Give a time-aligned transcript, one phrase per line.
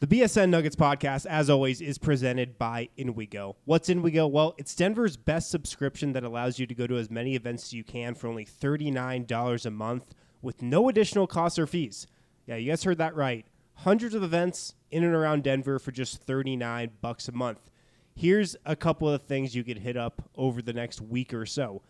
[0.00, 3.56] The BSN Nuggets podcast, as always, is presented by InWeGo.
[3.64, 4.30] What's InWeGo?
[4.30, 7.72] Well, it's Denver's best subscription that allows you to go to as many events as
[7.72, 12.06] you can for only $39 a month with no additional costs or fees.
[12.46, 13.44] Yeah, you guys heard that right.
[13.74, 17.68] Hundreds of events in and around Denver for just 39 bucks a month.
[18.14, 21.82] Here's a couple of things you could hit up over the next week or so.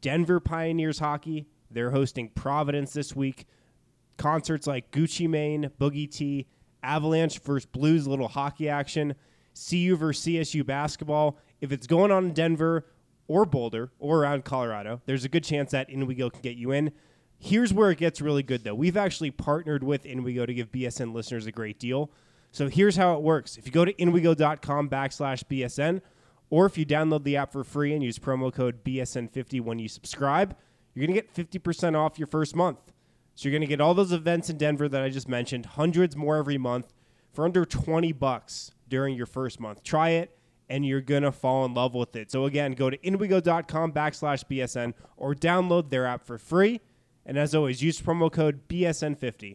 [0.00, 3.44] Denver Pioneers hockey, they're hosting Providence this week.
[4.18, 6.46] Concerts like Gucci Mane, Boogie T,
[6.86, 9.14] Avalanche versus Blues, little hockey action.
[9.56, 11.38] CU versus CSU basketball.
[11.60, 12.86] If it's going on in Denver
[13.26, 16.92] or Boulder or around Colorado, there's a good chance that InWeGo can get you in.
[17.38, 18.74] Here's where it gets really good, though.
[18.74, 22.10] We've actually partnered with InWeGo to give BSN listeners a great deal.
[22.52, 23.56] So here's how it works.
[23.56, 26.00] If you go to inwego.com backslash BSN,
[26.48, 29.88] or if you download the app for free and use promo code BSN50 when you
[29.88, 30.56] subscribe,
[30.94, 32.78] you're going to get 50% off your first month.
[33.36, 36.16] So you're going to get all those events in Denver that I just mentioned, hundreds
[36.16, 36.92] more every month
[37.32, 39.82] for under 20 bucks during your first month.
[39.82, 40.36] Try it
[40.70, 42.32] and you're going to fall in love with it.
[42.32, 46.80] So again, go to inwego.com backslash BSN or download their app for free.
[47.26, 49.54] And as always, use promo code BSN50.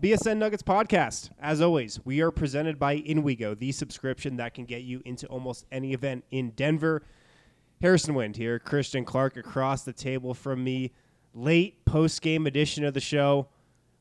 [0.00, 1.28] BSN Nuggets podcast.
[1.42, 5.66] As always, we are presented by InWeGo, the subscription that can get you into almost
[5.70, 7.02] any event in Denver.
[7.82, 10.92] Harrison Wind here, Christian Clark across the table from me.
[11.34, 13.48] Late post game edition of the show.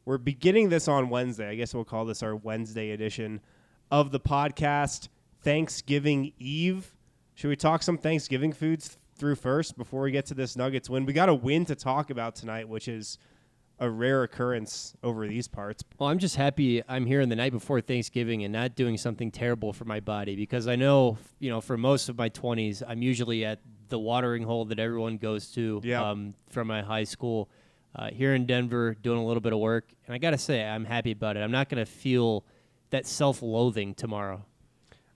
[0.06, 1.50] We're beginning this on Wednesday.
[1.50, 3.42] I guess we'll call this our Wednesday edition
[3.92, 5.10] of the podcast.
[5.42, 6.96] Thanksgiving Eve.
[7.36, 11.06] Should we talk some Thanksgiving foods through first before we get to this Nuggets win?
[11.06, 13.18] We got a win to talk about tonight, which is
[13.80, 15.84] a rare occurrence over these parts.
[15.98, 19.32] Well, I'm just happy I'm here in the night before Thanksgiving and not doing something
[19.32, 23.02] terrible for my body because I know, you know, for most of my 20s, I'm
[23.02, 26.08] usually at the watering hole that everyone goes to Yeah.
[26.08, 27.50] um, from my high school.
[27.96, 30.64] Uh, here in Denver, doing a little bit of work, and I got to say,
[30.64, 31.40] I'm happy about it.
[31.40, 32.46] I'm not going to feel
[32.92, 34.46] that self-loathing tomorrow.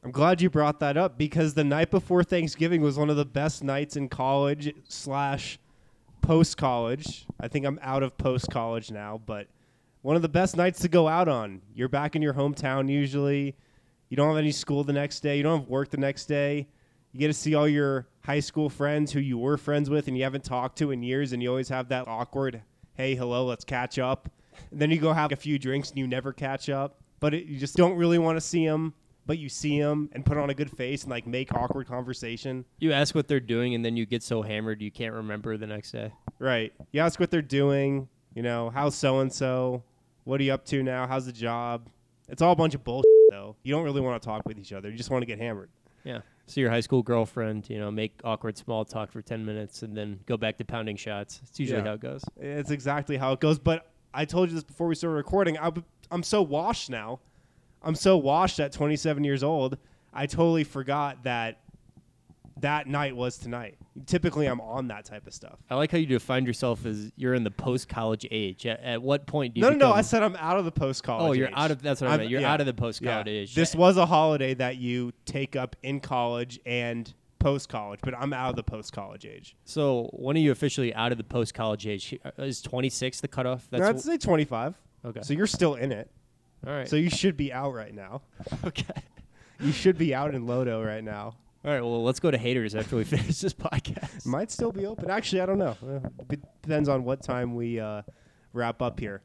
[0.03, 3.25] I'm glad you brought that up because the night before Thanksgiving was one of the
[3.25, 5.59] best nights in college slash
[6.23, 7.27] post college.
[7.39, 9.47] I think I'm out of post college now, but
[10.01, 11.61] one of the best nights to go out on.
[11.75, 13.55] You're back in your hometown usually.
[14.09, 15.37] You don't have any school the next day.
[15.37, 16.67] You don't have work the next day.
[17.11, 20.17] You get to see all your high school friends who you were friends with and
[20.17, 22.63] you haven't talked to in years, and you always have that awkward,
[22.95, 24.29] hey, hello, let's catch up.
[24.71, 27.45] And then you go have a few drinks and you never catch up, but it,
[27.45, 28.93] you just don't really want to see them,
[29.25, 32.65] but you see them and put on a good face and like make awkward conversation.
[32.79, 35.67] You ask what they're doing, and then you get so hammered you can't remember the
[35.67, 36.11] next day.
[36.39, 36.73] Right.
[36.91, 38.07] You ask what they're doing.
[38.35, 39.83] You know, how's so and so?
[40.23, 41.05] What are you up to now?
[41.07, 41.87] How's the job?
[42.29, 43.55] It's all a bunch of bullshit, though.
[43.63, 44.89] You don't really want to talk with each other.
[44.89, 45.69] You just want to get hammered.
[46.03, 46.21] Yeah.
[46.47, 49.95] See your high school girlfriend, you know, make awkward small talk for 10 minutes and
[49.95, 51.39] then go back to pounding shots.
[51.43, 51.85] It's usually Yeah.
[51.87, 52.23] how it goes.
[52.37, 53.59] It's exactly how it goes.
[53.59, 55.57] But I told you this before we started recording.
[55.57, 55.71] I,
[56.11, 57.19] I'm so washed now.
[57.83, 59.77] I'm so washed at 27 years old.
[60.13, 61.59] I totally forgot that
[62.59, 63.75] that night was tonight.
[64.05, 65.59] Typically, I'm on that type of stuff.
[65.69, 68.65] I like how you defined yourself as you're in the post college age.
[68.65, 69.93] At, at what point do you No, no, no.
[69.93, 71.29] I said I'm out of the post college.
[71.29, 72.29] Oh, you're out of- that's what I meant.
[72.29, 73.55] You're out of the post-college age.
[73.55, 78.33] This was a holiday that you take up in college and post college, but I'm
[78.33, 79.55] out of the post college age.
[79.65, 82.17] So when are you officially out of the post college age?
[82.37, 83.67] Is 26 the cutoff?
[83.69, 84.75] That's I'd say 25.
[85.05, 85.21] Okay.
[85.23, 86.09] So you're still in it.
[86.65, 86.87] All right.
[86.87, 88.21] So you should be out right now.
[88.65, 89.01] okay.
[89.59, 91.35] You should be out in Lodo right now.
[91.65, 91.81] All right.
[91.81, 94.25] Well, let's go to haters after we finish this podcast.
[94.25, 95.09] Might still be open.
[95.09, 95.77] Actually, I don't know.
[95.85, 95.99] Uh,
[96.29, 98.01] it depends on what time we uh,
[98.53, 99.21] wrap up here.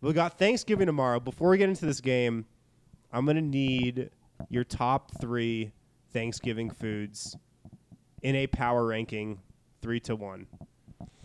[0.00, 1.20] We got Thanksgiving tomorrow.
[1.20, 2.46] Before we get into this game,
[3.12, 4.10] I'm gonna need
[4.48, 5.72] your top three
[6.12, 7.36] Thanksgiving foods
[8.22, 9.40] in a power ranking,
[9.82, 10.46] three to one.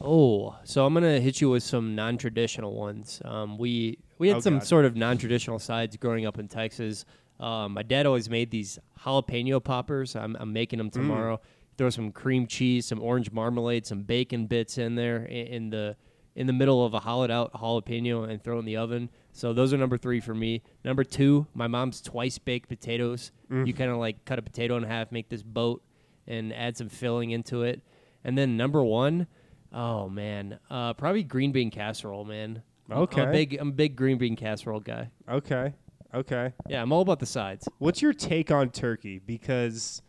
[0.02, 3.22] Oh, so I'm gonna hit you with some non-traditional ones.
[3.26, 4.68] Um, we we had Oh, some God.
[4.68, 7.06] sort of non-traditional sides growing up in Texas.
[7.40, 10.16] Um, my dad always made these jalapeno poppers.
[10.16, 11.42] I'm, I'm making them tomorrow.
[11.78, 15.98] throw some cream cheese, some orange marmalade, some bacon bits in there in, the
[16.34, 19.10] in the middle of a hollowed out jalapeno and throw it in the oven.
[19.34, 20.62] So those are number three for me.
[20.86, 23.32] Number two, my mom's twice baked potatoes.
[23.50, 25.84] You kind of like cut a potato in half, make this boat,
[26.28, 27.82] and add some filling into it.
[28.24, 29.28] And then number one,
[29.76, 32.64] oh man, uh, probably green bean casserole, man.
[32.90, 33.24] I'm- I'm Okay.
[33.24, 35.10] a big I'm a big green bean casserole guy.
[35.30, 35.74] Okay.
[36.14, 36.54] Okay.
[36.68, 37.68] Yeah, I'm all about the sides.
[37.78, 39.20] What's your take on turkey?
[39.20, 40.02] Because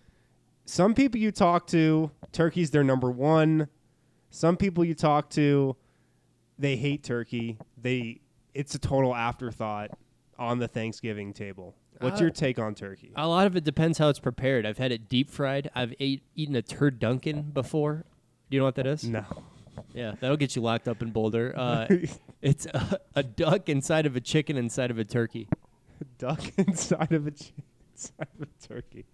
[0.64, 3.68] some people you talk to, turkey's their number one.
[4.30, 5.74] Some people you talk to,
[6.58, 7.58] they hate turkey.
[7.80, 8.20] They
[8.54, 9.90] it's a total afterthought
[10.38, 11.74] on the Thanksgiving table.
[12.00, 13.12] What's Uh, your take on turkey?
[13.16, 14.64] A lot of it depends how it's prepared.
[14.66, 15.70] I've had it deep fried.
[15.74, 18.04] I've ate, eaten a turducken before.
[18.50, 19.02] Do you know what that is?
[19.08, 19.24] No.
[19.94, 21.54] Yeah, that'll get you locked up in Boulder.
[21.56, 21.86] Uh,
[22.42, 25.48] it's a, a duck inside of a chicken inside of a turkey.
[26.18, 27.52] Duck inside of a ch-
[27.94, 29.06] inside of a turkey.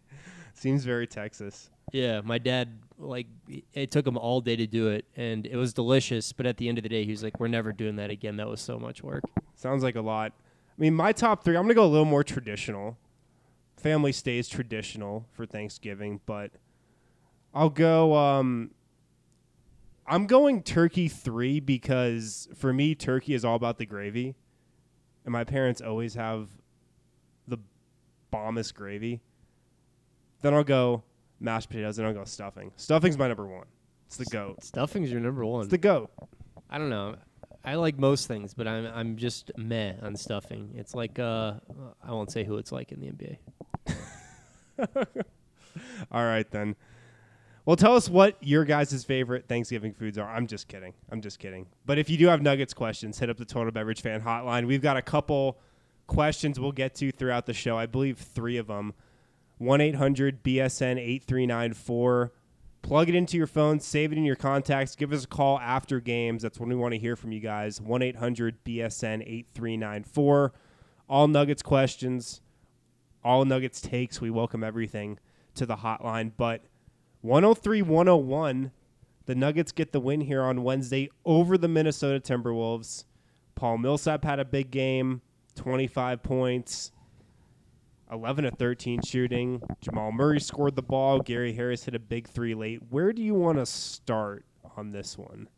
[0.54, 1.70] Seems very Texas.
[1.92, 3.26] Yeah, my dad like
[3.72, 6.32] it took him all day to do it, and it was delicious.
[6.32, 8.36] But at the end of the day, he was like, "We're never doing that again.
[8.36, 9.22] That was so much work."
[9.54, 10.32] Sounds like a lot.
[10.36, 12.96] I mean, my top three, I'm going to go a little more traditional.
[13.76, 16.50] Family stays traditional for Thanksgiving, but
[17.54, 18.14] I'll go.
[18.16, 18.70] Um,
[20.06, 24.34] I'm going turkey three because for me, turkey is all about the gravy.
[25.24, 26.48] And my parents always have
[27.46, 27.58] the
[28.30, 29.20] bombest gravy.
[30.42, 31.04] Then I'll go
[31.38, 32.72] mashed potatoes, and I'll go stuffing.
[32.76, 33.66] Stuffing's my number one.
[34.06, 34.64] It's the goat.
[34.64, 35.62] Stuffing's your number one.
[35.62, 36.10] It's the goat.
[36.68, 37.16] I don't know.
[37.64, 40.74] I like most things, but I'm I'm just meh on stuffing.
[40.76, 41.54] It's like uh,
[42.02, 45.06] I won't say who it's like in the NBA.
[46.10, 46.74] All right then.
[47.64, 50.28] Well, tell us what your guys' favorite Thanksgiving foods are.
[50.28, 50.94] I'm just kidding.
[51.10, 51.66] I'm just kidding.
[51.86, 54.66] But if you do have Nuggets questions, hit up the Total Beverage Fan Hotline.
[54.66, 55.60] We've got a couple
[56.08, 57.78] questions we'll get to throughout the show.
[57.78, 58.94] I believe three of them.
[59.58, 62.32] 1 800 BSN 8394.
[62.82, 66.00] Plug it into your phone, save it in your contacts, give us a call after
[66.00, 66.42] games.
[66.42, 67.80] That's when we want to hear from you guys.
[67.80, 70.52] 1 800 BSN 8394.
[71.08, 72.40] All Nuggets questions,
[73.22, 74.20] all Nuggets takes.
[74.20, 75.20] We welcome everything
[75.54, 76.32] to the hotline.
[76.36, 76.64] But
[77.22, 78.70] 103 101,
[79.26, 83.04] the Nuggets get the win here on Wednesday over the Minnesota Timberwolves.
[83.54, 85.22] Paul Millsap had a big game,
[85.54, 86.90] 25 points,
[88.10, 89.62] 11 to 13 shooting.
[89.80, 91.20] Jamal Murray scored the ball.
[91.20, 92.80] Gary Harris hit a big three late.
[92.90, 94.44] Where do you want to start
[94.76, 95.48] on this one?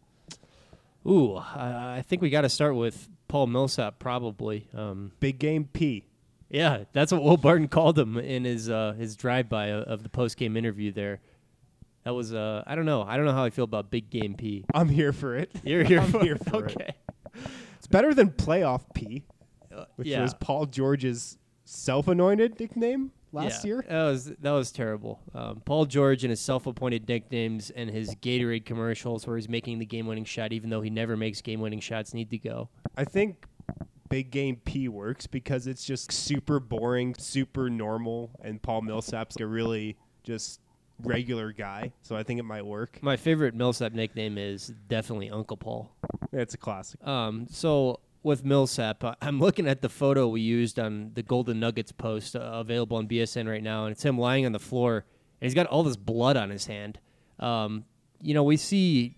[1.06, 4.68] Ooh, I, I think we got to start with Paul Millsap probably.
[4.74, 6.04] Um, Big game P.
[6.50, 10.08] yeah, that's what Will Barton called him in his uh, his drive by of the
[10.08, 10.92] post game interview.
[10.92, 11.20] There,
[12.04, 13.02] that was uh, I don't know.
[13.02, 14.64] I don't know how I feel about Big Game P.
[14.74, 15.50] I'm here for it.
[15.64, 16.44] You're here I'm for here it.
[16.48, 16.76] for it.
[16.76, 16.94] okay.
[17.78, 19.24] It's better than playoff P,
[19.96, 20.22] which yeah.
[20.22, 23.84] was Paul George's self-anointed nickname last Yeah, year.
[23.88, 25.20] That was that was terrible.
[25.34, 29.86] Um, Paul George and his self-appointed nicknames and his Gatorade commercials, where he's making the
[29.86, 32.68] game-winning shot, even though he never makes game-winning shots, need to go.
[32.96, 33.44] I think
[34.08, 39.46] big game P works because it's just super boring, super normal, and Paul Millsap's a
[39.46, 40.60] really just
[41.04, 41.92] regular guy.
[42.02, 42.98] So I think it might work.
[43.02, 45.90] My favorite Millsap nickname is definitely Uncle Paul.
[46.32, 47.04] It's a classic.
[47.06, 51.60] Um, so with Millsap, uh, I'm looking at the photo we used on the Golden
[51.60, 55.04] Nuggets post uh, available on BSN right now, and it's him lying on the floor,
[55.40, 56.98] and he's got all this blood on his hand.
[57.38, 57.84] Um,
[58.20, 59.16] you know, we see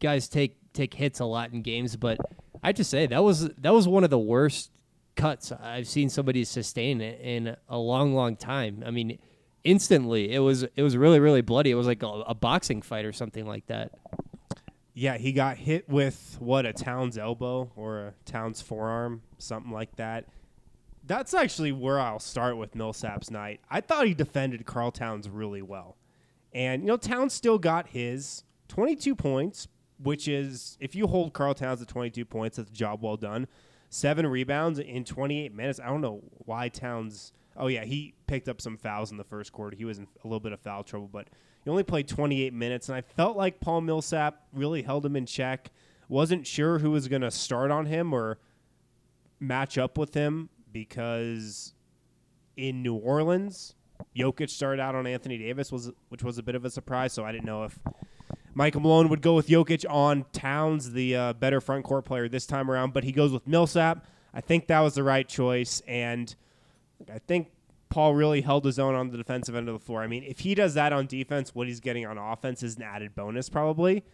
[0.00, 2.18] guys take take hits a lot in games, but
[2.62, 4.70] I have to say that was that was one of the worst
[5.16, 8.84] cuts I've seen somebody sustain in a long, long time.
[8.86, 9.18] I mean,
[9.66, 11.70] instantly it was it was really, really bloody.
[11.70, 13.92] It was like a, a boxing fight or something like that.
[14.94, 19.94] Yeah, he got hit with what a Towns elbow or a Towns forearm, something like
[19.96, 20.26] that.
[21.04, 23.60] That's actually where I'll start with Millsap's night.
[23.70, 25.96] I thought he defended Karl Towns really well.
[26.54, 29.68] And you know, Towns still got his 22 points,
[30.02, 33.48] which is if you hold Karl Towns to 22 points, that's a job well done.
[33.90, 35.78] 7 rebounds in 28 minutes.
[35.78, 39.52] I don't know why Towns Oh yeah, he picked up some fouls in the first
[39.52, 39.76] quarter.
[39.76, 41.28] He was in a little bit of foul trouble, but
[41.64, 45.26] he only played 28 minutes, and I felt like Paul Millsap really held him in
[45.26, 45.70] check.
[46.08, 48.38] Wasn't sure who was going to start on him or
[49.40, 51.74] match up with him because
[52.56, 53.74] in New Orleans,
[54.16, 57.12] Jokic started out on Anthony Davis, was which was a bit of a surprise.
[57.12, 57.78] So I didn't know if
[58.54, 62.46] Michael Malone would go with Jokic on Towns, the uh, better front court player this
[62.46, 64.06] time around, but he goes with Millsap.
[64.32, 66.34] I think that was the right choice, and
[67.12, 67.48] I think
[67.88, 70.02] Paul really held his own on the defensive end of the floor.
[70.02, 72.82] I mean, if he does that on defense, what he's getting on offense is an
[72.82, 74.04] added bonus probably.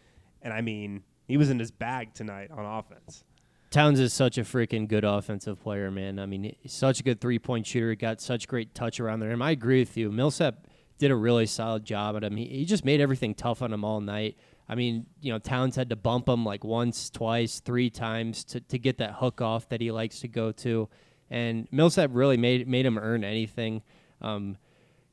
[0.42, 3.24] And I mean, he was in his bag tonight on offense.
[3.70, 6.18] Towns is such a freaking good offensive player, man.
[6.18, 7.90] I mean, he's such a good three point shooter.
[7.90, 9.30] He got such great touch around there.
[9.30, 10.12] And I agree with you.
[10.12, 10.66] Millsap
[10.98, 12.36] did a really solid job at him.
[12.36, 14.36] He, he just made everything tough on him all night.
[14.68, 18.60] I mean, you know, Towns had to bump him like once, twice, three times to,
[18.60, 20.88] to get that hook off that he likes to go to.
[21.32, 23.82] And Millsap really made made him earn anything.
[24.20, 24.58] Um,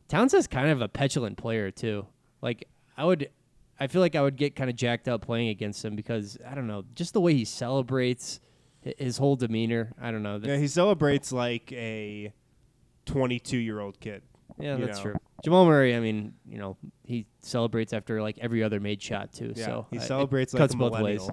[0.09, 2.05] Towns is kind of a petulant player too.
[2.41, 3.29] Like I would,
[3.79, 6.55] I feel like I would get kind of jacked up playing against him because I
[6.55, 8.41] don't know, just the way he celebrates,
[8.81, 9.93] his whole demeanor.
[10.01, 10.41] I don't know.
[10.43, 12.33] Yeah, he celebrates like a
[13.05, 14.21] 22 year old kid.
[14.59, 15.03] Yeah, that's know.
[15.03, 15.15] true.
[15.41, 19.53] Jamal Murray, I mean, you know, he celebrates after like every other made shot too.
[19.55, 21.29] Yeah, so he celebrates like cuts a both ways.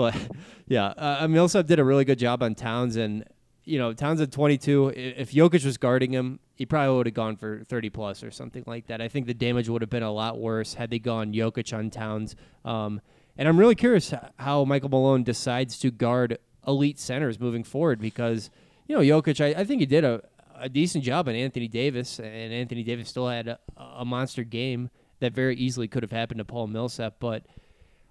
[0.00, 0.16] But
[0.66, 3.22] yeah, uh, did a really good job on Towns, and
[3.64, 4.94] you know, Towns at 22.
[4.96, 8.64] If Jokic was guarding him, he probably would have gone for 30 plus or something
[8.66, 9.02] like that.
[9.02, 11.90] I think the damage would have been a lot worse had they gone Jokic on
[11.90, 12.34] Towns.
[12.64, 13.02] Um,
[13.36, 18.48] and I'm really curious how Michael Malone decides to guard elite centers moving forward because
[18.88, 20.22] you know Jokic, I, I think he did a,
[20.56, 24.88] a decent job on Anthony Davis, and Anthony Davis still had a, a monster game
[25.18, 27.44] that very easily could have happened to Paul Millsap, but.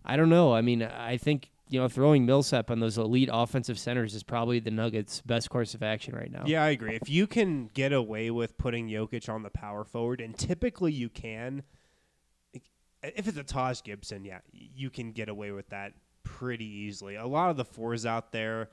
[0.05, 0.55] I don't know.
[0.55, 4.59] I mean, I think you know throwing Millsap on those elite offensive centers is probably
[4.59, 6.43] the Nuggets' best course of action right now.
[6.45, 6.95] Yeah, I agree.
[6.95, 11.09] If you can get away with putting Jokic on the power forward, and typically you
[11.09, 11.63] can,
[13.03, 17.15] if it's a Taj Gibson, yeah, you can get away with that pretty easily.
[17.15, 18.69] A lot of the fours out there,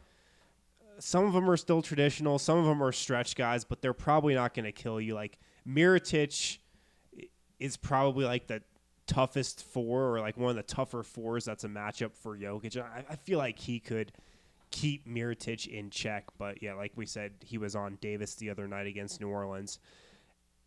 [0.98, 4.34] some of them are still traditional, some of them are stretch guys, but they're probably
[4.34, 5.14] not going to kill you.
[5.14, 5.38] Like
[5.68, 6.58] Mirotic
[7.58, 8.62] is probably like the
[9.06, 12.76] toughest four or like one of the tougher fours that's a matchup for Jokic.
[12.80, 14.12] I, I feel like he could
[14.70, 18.66] keep Mirotic in check, but yeah, like we said, he was on Davis the other
[18.66, 19.78] night against New Orleans.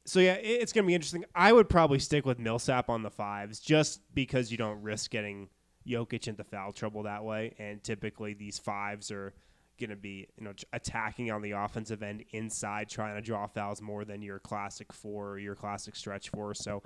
[0.06, 1.26] So yeah, it- it's gonna be interesting.
[1.36, 5.50] I would probably stick with Millsap on the fives just because you don't risk getting
[5.88, 9.34] Jokic into foul trouble that way, and typically these fives are
[9.80, 14.04] gonna be you know attacking on the offensive end inside, trying to draw fouls more
[14.06, 16.54] than your classic four or your classic stretch four.
[16.54, 16.84] So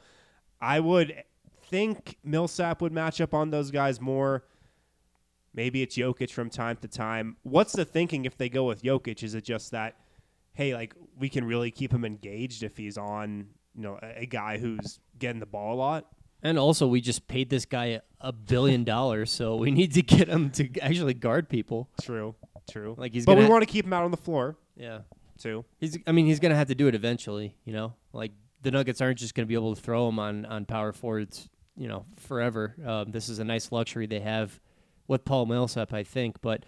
[0.61, 1.23] I would
[1.73, 4.43] think Millsap would match up on those guys more.
[5.55, 7.37] Maybe it's Jokic from time to time.
[7.41, 9.23] What's the thinking if they go with Jokic?
[9.23, 9.95] Is it just that,
[10.53, 14.25] hey, like we can really keep him engaged if he's on, you know, a, a
[14.27, 16.05] guy who's getting the ball a lot?
[16.43, 20.27] And also, we just paid this guy a, billion dollars, so we need to get
[20.27, 21.89] him to actually guard people.
[22.03, 22.35] True,
[22.69, 22.93] true.
[22.99, 24.99] Like he's but we gonna- want to keep him out on the floor Yeah,
[25.39, 25.65] too.
[25.79, 25.97] he's.
[26.05, 27.55] I mean, he's gonna have to do it eventually.
[27.65, 30.65] You know, like the Nuggets aren't just gonna be able to throw him on on
[30.65, 31.49] power forwards.
[31.75, 32.75] You know, forever.
[32.85, 34.59] Um, this is a nice luxury they have
[35.07, 36.41] with Paul Millsap, I think.
[36.41, 36.65] But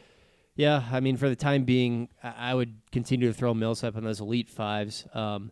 [0.56, 4.04] yeah, I mean, for the time being, I, I would continue to throw Millsap on
[4.04, 5.06] those elite fives.
[5.14, 5.52] Um,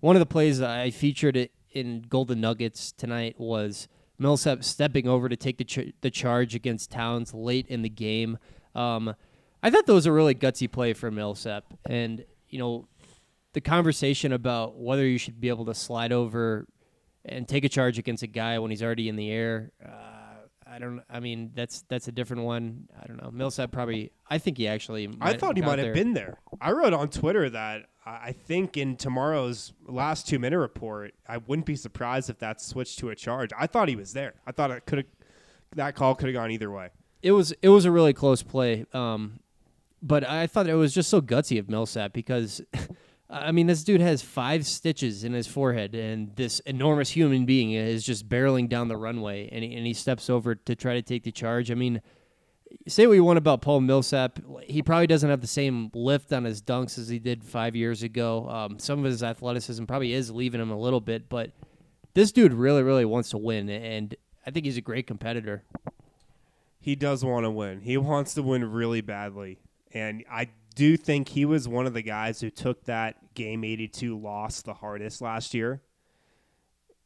[0.00, 5.28] one of the plays I featured it in Golden Nuggets tonight was Millsap stepping over
[5.28, 8.38] to take the ch- the charge against Towns late in the game.
[8.74, 9.14] Um,
[9.62, 12.86] I thought that was a really gutsy play for Millsap, and you know,
[13.54, 16.66] the conversation about whether you should be able to slide over
[17.24, 19.72] and take a charge against a guy when he's already in the air.
[19.84, 19.88] Uh,
[20.66, 21.02] I don't.
[21.08, 22.88] I mean, that's that's a different one.
[23.00, 23.30] I don't know.
[23.30, 24.10] Millsap probably.
[24.28, 25.08] I think he actually.
[25.20, 26.38] I thought he might have been there.
[26.60, 31.36] I wrote on Twitter that I I think in tomorrow's last two minute report, I
[31.38, 33.50] wouldn't be surprised if that switched to a charge.
[33.58, 34.34] I thought he was there.
[34.46, 35.06] I thought it could have
[35.76, 36.90] that call could have gone either way.
[37.22, 38.86] it was it was a really close play.
[38.92, 39.40] Um,
[40.02, 42.60] but I thought it was just so gutsy of Millsap because,
[43.34, 47.72] I mean, this dude has five stitches in his forehead, and this enormous human being
[47.72, 51.02] is just barreling down the runway, and he, and he steps over to try to
[51.02, 51.72] take the charge.
[51.72, 52.00] I mean,
[52.86, 56.44] say what you want about Paul Millsap, he probably doesn't have the same lift on
[56.44, 58.48] his dunks as he did five years ago.
[58.48, 61.50] Um, some of his athleticism probably is leaving him a little bit, but
[62.14, 64.14] this dude really, really wants to win, and
[64.46, 65.64] I think he's a great competitor.
[66.78, 67.80] He does want to win.
[67.80, 69.58] He wants to win really badly.
[69.92, 74.18] And I do think he was one of the guys who took that game 82
[74.18, 75.82] loss the hardest last year.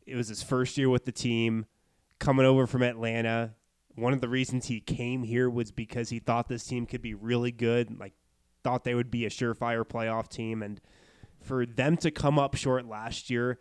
[0.06, 1.66] It was his first year with the team,
[2.18, 3.54] coming over from Atlanta.
[3.94, 7.14] One of the reasons he came here was because he thought this team could be
[7.14, 8.14] really good, like
[8.64, 10.80] thought they would be a surefire playoff team and
[11.40, 13.58] for them to come up short last year,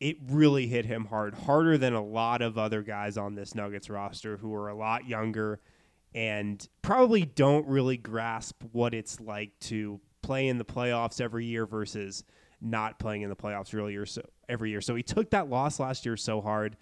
[0.00, 3.90] it really hit him hard, harder than a lot of other guys on this Nuggets
[3.90, 5.60] roster who are a lot younger
[6.14, 11.66] and probably don't really grasp what it's like to play in the playoffs every year
[11.66, 12.24] versus
[12.60, 14.80] not playing in the playoffs really or so every year.
[14.80, 16.76] So he took that loss last year so hard.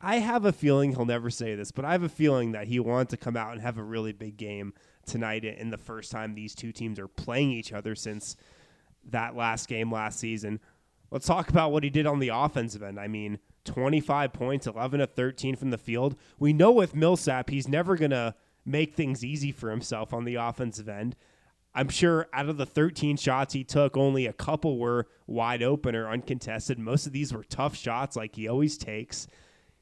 [0.00, 2.78] I have a feeling he'll never say this, but I have a feeling that he
[2.78, 4.74] wanted to come out and have a really big game
[5.06, 8.36] tonight in the first time these two teams are playing each other since
[9.10, 10.60] that last game last season.
[11.10, 13.00] Let's talk about what he did on the offensive end.
[13.00, 16.16] I mean, 25 points, 11 to 13 from the field.
[16.38, 18.34] We know with Millsap, he's never going to
[18.66, 21.16] make things easy for himself on the offensive end.
[21.74, 25.94] I'm sure out of the 13 shots he took, only a couple were wide open
[25.94, 26.78] or uncontested.
[26.78, 29.28] Most of these were tough shots, like he always takes.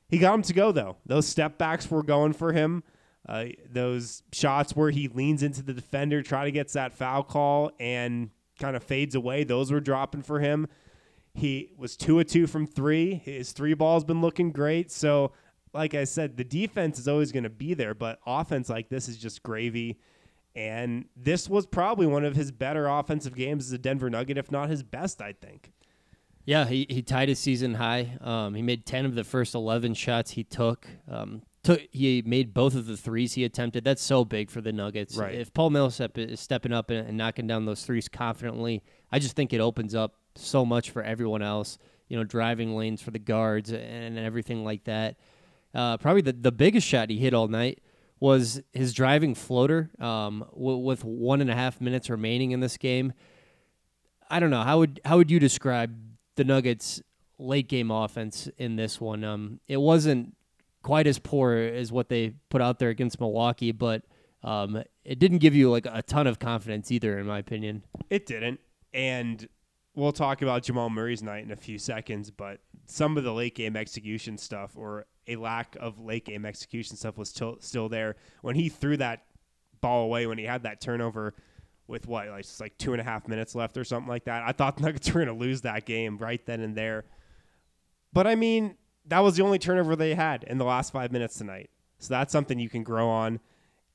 [0.09, 0.97] He got him to go though.
[1.07, 2.83] Those step backs were going for him.
[3.29, 7.71] Uh, those shots where he leans into the defender, try to get that foul call,
[7.81, 9.45] and kind of fades away.
[9.45, 10.67] Those were dropping for him.
[11.33, 13.14] He was two of two from three.
[13.14, 14.91] His three ball's been looking great.
[14.91, 15.33] So,
[15.75, 19.09] like I said, the defense is always going to be there, but offense like this
[19.09, 19.99] is just gravy.
[20.57, 24.52] And this was probably one of his better offensive games as a Denver Nugget, if
[24.52, 25.73] not his best, I think.
[26.45, 28.19] Yeah, he, he tied his season high.
[28.21, 30.87] Um, he made 10 of the first 11 shots he took.
[31.11, 31.81] Um, took.
[31.90, 33.83] He made both of the threes he attempted.
[33.83, 35.16] That's so big for the Nuggets.
[35.16, 35.35] Right.
[35.35, 39.35] If Paul Millsap is stepping up and, and knocking down those threes confidently, I just
[39.35, 41.78] think it opens up so much for everyone else.
[42.09, 45.16] You know, driving lanes for the guards and everything like that.
[45.75, 47.81] Uh, probably the, the biggest shot he hit all night
[48.21, 52.76] was his driving floater um, w- with one and a half minutes remaining in this
[52.76, 53.12] game.
[54.31, 55.95] I don't know how would how would you describe
[56.37, 57.02] the Nuggets'
[57.38, 59.25] late game offense in this one?
[59.25, 60.37] Um, it wasn't
[60.83, 64.02] quite as poor as what they put out there against Milwaukee, but
[64.43, 67.83] um, it didn't give you like a ton of confidence either, in my opinion.
[68.11, 68.61] It didn't.
[68.93, 69.49] And
[69.95, 73.54] we'll talk about Jamal Murray's night in a few seconds, but some of the late
[73.54, 78.16] game execution stuff or a lack of late game execution stuff was still there.
[78.43, 79.25] When he threw that
[79.81, 81.35] ball away, when he had that turnover
[81.87, 84.43] with what, like just like two and a half minutes left or something like that,
[84.47, 87.04] I thought the Nuggets were going to lose that game right then and there.
[88.12, 88.76] But I mean,
[89.07, 91.71] that was the only turnover they had in the last five minutes tonight.
[91.99, 93.40] So that's something you can grow on.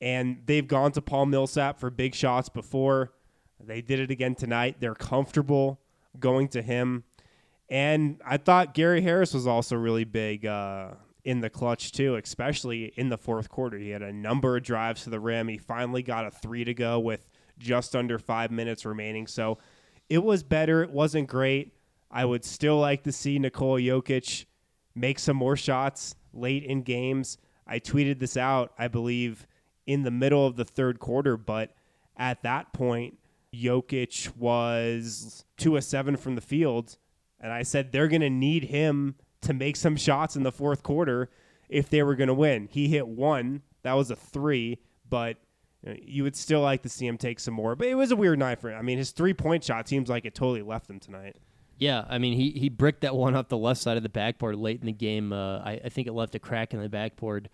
[0.02, 3.14] And they've gone to Paul Millsap for big shots before.
[3.60, 4.78] They did it again tonight.
[4.80, 5.82] They're comfortable
[6.18, 7.04] going to him.
[7.70, 10.92] And I thought Gary Harris was also really big uh,
[11.24, 13.78] in the clutch, too, especially in the fourth quarter.
[13.78, 15.48] He had a number of drives to the rim.
[15.48, 19.28] He finally got a three to go with just under five minutes remaining.
[19.28, 19.58] So
[20.10, 20.82] it was better.
[20.82, 21.74] It wasn't great.
[22.10, 24.46] I would still like to see Nikola Jokic
[24.96, 27.38] make some more shots late in games.
[27.68, 29.46] I tweeted this out, I believe,
[29.86, 31.76] in the middle of the third quarter, but
[32.18, 33.18] at that point,
[33.54, 36.98] Jokic was two of seven from the field.
[37.40, 40.84] And I said they're going to need him to make some shots in the fourth
[40.84, 41.30] quarter
[41.70, 42.68] if they were going to win.
[42.72, 43.62] He hit one.
[43.84, 45.38] That was a three, but
[45.84, 47.76] you, would still like to see him take some more.
[47.76, 48.78] But it was a weird night for him.
[48.78, 51.38] I mean, his three point shot seems like it totally left him tonight.
[51.78, 54.58] Yeah, I mean he he bricked that one off the left side of the backboard
[54.58, 55.32] late in the game.
[55.32, 57.50] Uh, I, I think it left a crack in the backboard.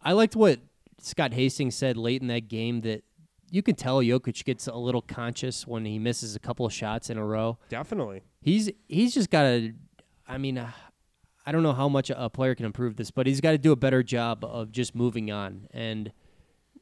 [0.00, 0.60] I liked what
[1.00, 3.02] Scott Hastings said late in that game that
[3.50, 7.10] you can tell Jokic gets a little conscious when he misses a couple of shots
[7.10, 7.58] in a row.
[7.68, 8.22] Definitely.
[8.40, 9.72] He's he's just got to.
[10.28, 10.70] I mean, uh,
[11.48, 13.72] I don't know how much a player can improve this, but he's got to do
[13.72, 16.12] a better job of just moving on and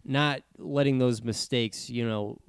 [0.05, 2.41] not letting those mistakes, you know,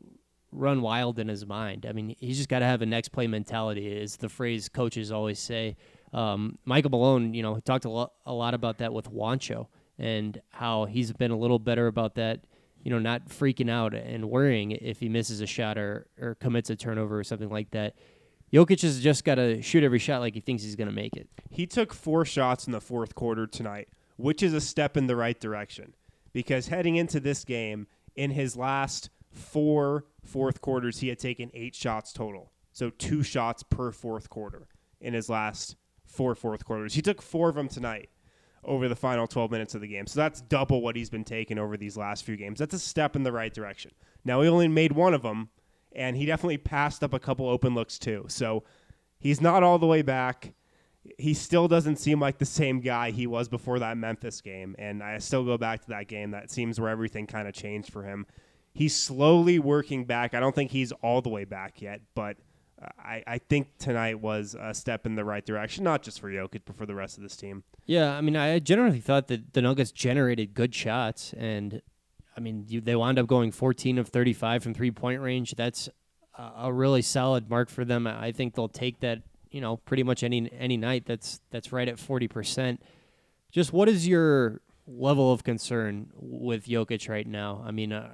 [0.52, 1.86] run wild in his mind.
[1.88, 5.12] I mean, he's just got to have a next play mentality, is the phrase coaches
[5.12, 5.78] always say.
[6.12, 9.68] Um, Michael Malone, you know, talked a lot, a lot about that with Juancho
[10.00, 12.40] and how he's been a little better about that,
[12.82, 16.72] you know, not freaking out and worrying if he misses a shot or, or commits
[16.72, 17.94] a turnover or something like that.
[18.54, 21.16] Jokic has just got to shoot every shot like he thinks he's going to make
[21.16, 21.28] it.
[21.50, 25.16] He took four shots in the fourth quarter tonight, which is a step in the
[25.16, 25.96] right direction
[26.34, 31.76] because heading into this game, in his last four fourth quarters, he had taken eight
[31.76, 32.52] shots total.
[32.74, 34.68] So two shots per fourth quarter
[35.02, 36.94] in his last four fourth quarters.
[36.94, 38.10] He took four of them tonight
[38.64, 40.08] over the final 12 minutes of the game.
[40.08, 42.60] So that's double what he's been taking over these last few games.
[42.60, 43.92] That's a step in the right direction.
[44.26, 45.50] Now, he only made one of them,
[45.98, 48.26] and he definitely passed up a couple open looks too.
[48.30, 48.64] So
[49.20, 50.54] he's not all the way back.
[51.18, 54.76] He still doesn't seem like the same guy he was before that Memphis game.
[54.78, 56.32] And I still go back to that game.
[56.32, 58.26] That seems where everything kind of changed for him.
[58.74, 60.34] He's slowly working back.
[60.34, 62.38] I don't think he's all the way back yet, but
[63.00, 66.62] I, I think tonight was a step in the right direction, not just for Jokic,
[66.66, 67.64] but for the rest of this team.
[67.86, 71.82] Yeah, I mean, I generally thought that the Nuggets generated good shots, and
[72.38, 75.56] I mean, you, they wound up going 14 of 35 from three point range.
[75.58, 75.90] That's
[76.38, 78.06] a, really solid mark for them.
[78.06, 81.06] I think they'll take that, you know, pretty much any any night.
[81.08, 82.84] That's that's right at 40 percent.
[83.52, 87.64] Just what is your level of concern with Jokic right now?
[87.66, 88.14] I mean, uh,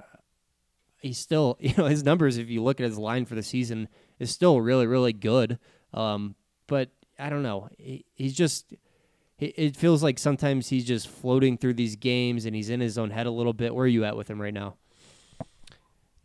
[1.02, 2.38] he's still, you know, his numbers.
[2.38, 5.58] If you look at his line for the season is still really, really good.
[5.92, 6.34] Um,
[6.66, 7.68] but I don't know.
[7.76, 8.72] He, he's just.
[9.40, 13.10] It feels like sometimes he's just floating through these games and he's in his own
[13.10, 13.74] head a little bit.
[13.74, 14.76] Where are you at with him right now?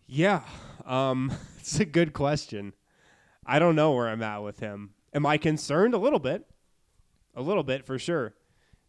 [0.06, 0.43] Yeah,
[0.86, 2.74] um, it's a good question.
[3.45, 4.91] I don't know where I'm at with him.
[5.13, 5.95] Am I concerned?
[5.95, 6.45] A little bit,
[7.36, 8.36] a little bit for sure,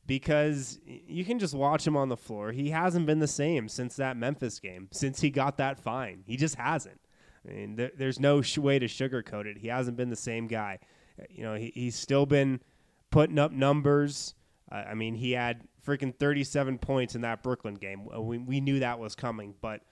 [0.06, 2.52] because you can just watch him on the floor.
[2.52, 6.24] He hasn't been the same since that Memphis game, since he got that fine.
[6.26, 7.00] He just hasn't.
[7.48, 9.58] I mean, there, there's no sh- way to sugarcoat it.
[9.58, 10.78] He hasn't been the same guy.
[11.30, 12.60] You know, he, he's still been
[13.10, 14.34] putting up numbers.
[14.70, 18.08] I mean, he had freaking 37 points in that Brooklyn game.
[18.14, 19.82] Uh, We, we knew that was coming, but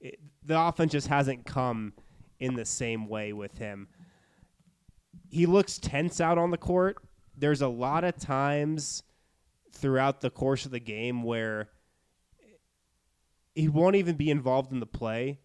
[0.00, 1.94] it, the offense just hasn't come
[2.38, 3.88] in the same way with him.
[5.30, 6.98] He looks tense out on the court.
[7.36, 9.02] There's a lot of times
[9.72, 11.68] throughout the course of the game where
[13.54, 15.40] he won't even be involved in the play,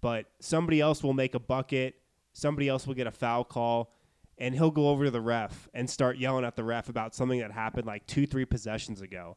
[0.00, 1.96] but somebody else will make a bucket,
[2.32, 3.92] somebody else will get a foul call,
[4.38, 7.40] and he'll go over to the ref and start yelling at the ref about something
[7.40, 9.36] that happened like two, three possessions ago.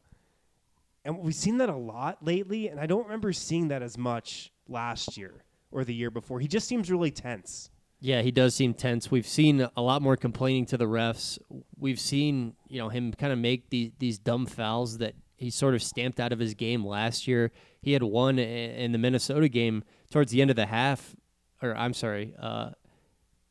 [1.04, 4.52] And we've seen that a lot lately, and I don't remember seeing that as much
[4.68, 6.40] last year or the year before.
[6.40, 7.70] He just seems really tense.
[8.00, 9.10] Yeah, he does seem tense.
[9.10, 11.38] We've seen a lot more complaining to the refs.
[11.78, 15.74] We've seen, you know, him kind of make these these dumb fouls that he sort
[15.74, 17.50] of stamped out of his game last year.
[17.82, 21.14] He had one in the Minnesota game towards the end of the half,
[21.62, 22.70] or I'm sorry, uh,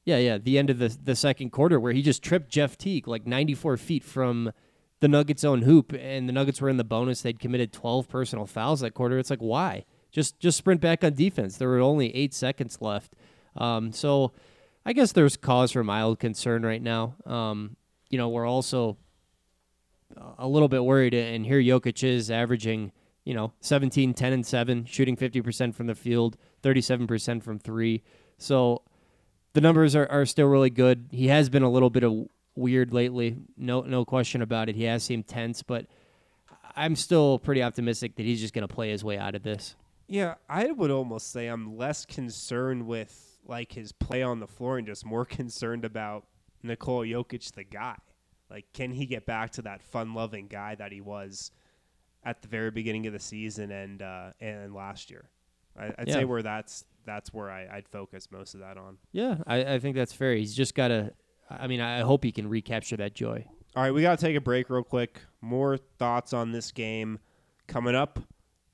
[0.09, 3.07] yeah, yeah, the end of the the second quarter where he just tripped Jeff Teague
[3.07, 4.51] like 94 feet from
[5.01, 7.21] the Nuggets' own hoop, and the Nuggets were in the bonus.
[7.21, 9.19] They'd committed 12 personal fouls that quarter.
[9.19, 9.85] It's like why?
[10.11, 11.57] Just just sprint back on defense.
[11.57, 13.15] There were only eight seconds left.
[13.55, 14.33] Um, so
[14.85, 17.15] I guess there's cause for mild concern right now.
[17.25, 17.75] Um,
[18.09, 18.97] you know, we're also
[20.39, 22.91] a little bit worried, and here Jokic is averaging,
[23.25, 28.01] you know, 17, 10, and 7, shooting 50% from the field, 37% from three.
[28.39, 28.81] So
[29.53, 31.07] the numbers are, are still really good.
[31.11, 34.75] He has been a little bit of weird lately, no no question about it.
[34.75, 35.85] He has seemed tense, but
[36.75, 39.75] I'm still pretty optimistic that he's just going to play his way out of this.
[40.07, 44.77] Yeah, I would almost say I'm less concerned with like his play on the floor
[44.77, 46.25] and just more concerned about
[46.63, 47.95] Nikola Jokic, the guy.
[48.49, 51.51] Like, can he get back to that fun-loving guy that he was
[52.23, 55.29] at the very beginning of the season and uh, and last year?
[55.79, 56.13] I, I'd Yeah.
[56.15, 58.97] say where that's that's where I, I'd focus most of that on.
[59.11, 60.35] Yeah, I, I think that's fair.
[60.35, 61.11] He's just got to.
[61.49, 63.43] I mean, I hope he can recapture that joy.
[63.75, 65.21] All right, we got to take a break real quick.
[65.41, 67.19] More thoughts on this game
[67.67, 68.19] coming up,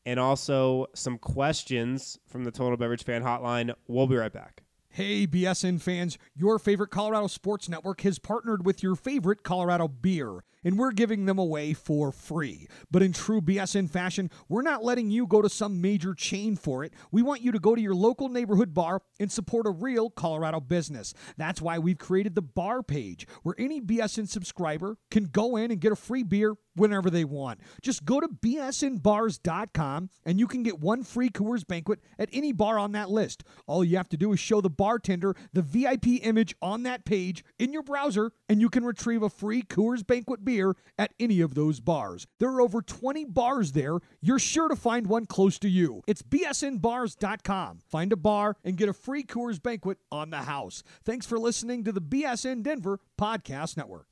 [0.06, 3.74] and also some questions from the Total Beverage Fan Hotline.
[3.88, 4.64] We'll be right back.
[4.90, 10.46] Hey, BSN fans, your favorite Colorado Sports Network has partnered with your favorite Colorado beer,
[10.66, 12.68] and we're giving them away for free.
[12.92, 16.84] But in true BSN fashion, we're not letting you go to some major chain for
[16.84, 16.94] it.
[17.12, 20.60] We want you to go to your local neighborhood bar and support a real Colorado
[20.60, 21.14] business.
[21.38, 25.80] That's why we've created the bar page, where any BSN subscriber can go in and
[25.80, 27.60] get a free beer whenever they want.
[27.82, 32.78] Just go to bsnbars.com and you can get one free Coors banquet at any bar
[32.78, 33.44] on that list.
[33.68, 37.46] All you have to do is show the bartender the VIP image on that page
[37.58, 40.55] in your browser and you can retrieve a free Coors banquet beer
[40.98, 42.28] at any of those bars.
[42.40, 44.00] There are over 20 bars there.
[44.22, 46.02] You're sure to find one close to you.
[46.08, 47.80] It's bsnbars.com.
[47.90, 50.84] Find a bar and get a free Coors banquet on the house.
[51.04, 54.08] Thanks for listening to the BSN Denver Podcast Network.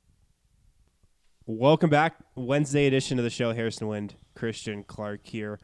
[1.46, 3.52] Welcome back, Wednesday edition of the show.
[3.52, 5.60] Harrison Wind, Christian Clark here.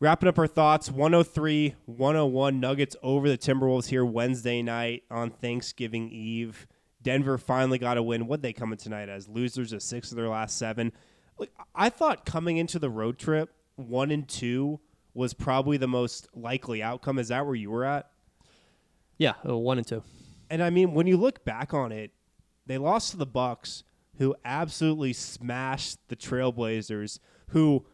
[0.00, 6.10] Wrapping up our thoughts 103 101 Nuggets over the Timberwolves here Wednesday night on Thanksgiving
[6.10, 6.66] Eve.
[7.08, 8.26] Denver finally got a win.
[8.26, 10.92] What they coming tonight as losers of six of their last seven?
[11.38, 14.78] Look, I thought coming into the road trip, one and two
[15.14, 17.18] was probably the most likely outcome.
[17.18, 18.10] Is that where you were at?
[19.16, 20.02] Yeah, uh, one and two.
[20.50, 22.10] And I mean, when you look back on it,
[22.66, 23.84] they lost to the Bucks,
[24.18, 27.20] who absolutely smashed the Trailblazers,
[27.52, 27.86] who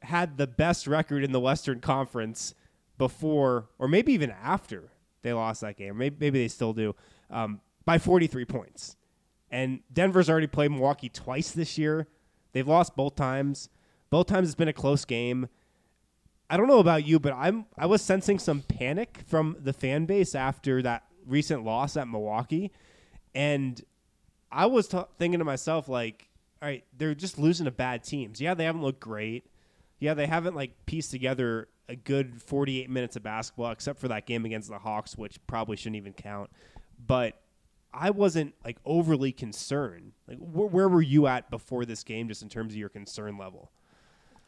[0.00, 2.54] had the best record in the Western Conference
[2.96, 5.98] before, or maybe even after they lost that game.
[5.98, 6.94] Maybe, maybe they still do
[7.28, 8.96] um, by 43 points.
[9.50, 12.08] And Denver's already played Milwaukee twice this year.
[12.52, 13.68] They've lost both times.
[14.10, 15.48] Both times it's been a close game.
[16.48, 20.06] I don't know about you, but I'm I was sensing some panic from the fan
[20.06, 22.70] base after that recent loss at Milwaukee,
[23.34, 23.80] and
[24.52, 26.28] I was t- thinking to myself like,
[26.62, 28.40] all right, they're just losing to bad teams.
[28.40, 29.46] Yeah, they haven't looked great.
[29.98, 34.26] Yeah, they haven't like pieced together a good 48 minutes of basketball, except for that
[34.26, 36.50] game against the Hawks, which probably shouldn't even count.
[37.04, 37.40] But
[37.96, 40.12] I wasn't like overly concerned.
[40.26, 43.38] Like, wh- where were you at before this game, just in terms of your concern
[43.38, 43.70] level?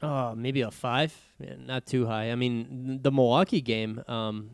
[0.02, 2.30] Uh, maybe a five, Yeah, not too high.
[2.30, 4.50] I mean, the Milwaukee game, um,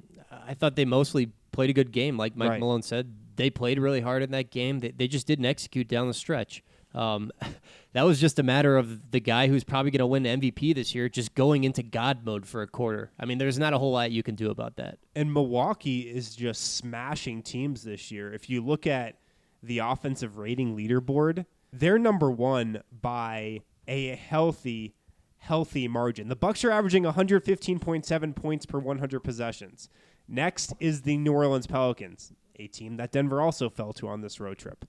[0.46, 2.16] I thought they mostly played a good game.
[2.16, 2.60] Like Mike Right.
[2.60, 4.78] Malone said, they played really hard in that game.
[4.78, 6.62] They, they just didn't execute down the stretch.
[6.94, 7.30] Um,
[7.92, 10.94] that was just a matter of the guy who's probably going to win MVP this
[10.94, 13.10] year just going into God mode for a quarter.
[13.18, 14.98] I mean, there's not a whole lot you can do about that.
[15.14, 18.32] And Milwaukee is just smashing teams this year.
[18.32, 19.16] If you look at
[19.62, 24.94] the offensive rating leaderboard, they're number one by a healthy,
[25.38, 26.28] healthy margin.
[26.28, 29.88] The Bucks are averaging 115.7 points per 100 possessions.
[30.28, 34.40] Next is the New Orleans Pelicans, a team that Denver also fell to on this
[34.40, 34.84] road trip,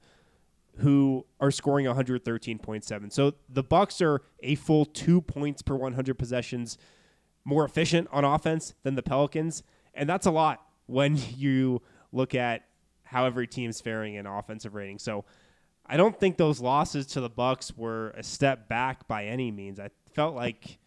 [0.78, 3.12] who are scoring 113.7.
[3.12, 6.78] So the Bucks are a full 2 points per 100 possessions
[7.46, 11.82] more efficient on offense than the Pelicans, and that's a lot when you
[12.12, 12.64] look at
[13.04, 14.98] how every team's faring in offensive rating.
[14.98, 15.26] So
[15.86, 19.80] I don't think those losses to the Bucks were a step back by any means.
[19.80, 20.80] I felt like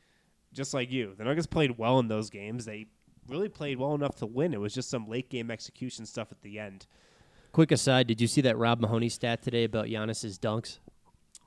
[0.53, 2.65] just like you, the Nuggets played well in those games.
[2.65, 2.87] They
[3.29, 4.55] really played well enough to win.
[4.55, 6.87] It was just some late game execution stuff at the end.
[7.57, 10.79] Quick aside, did you see that Rob Mahoney stat today about Giannis's dunks?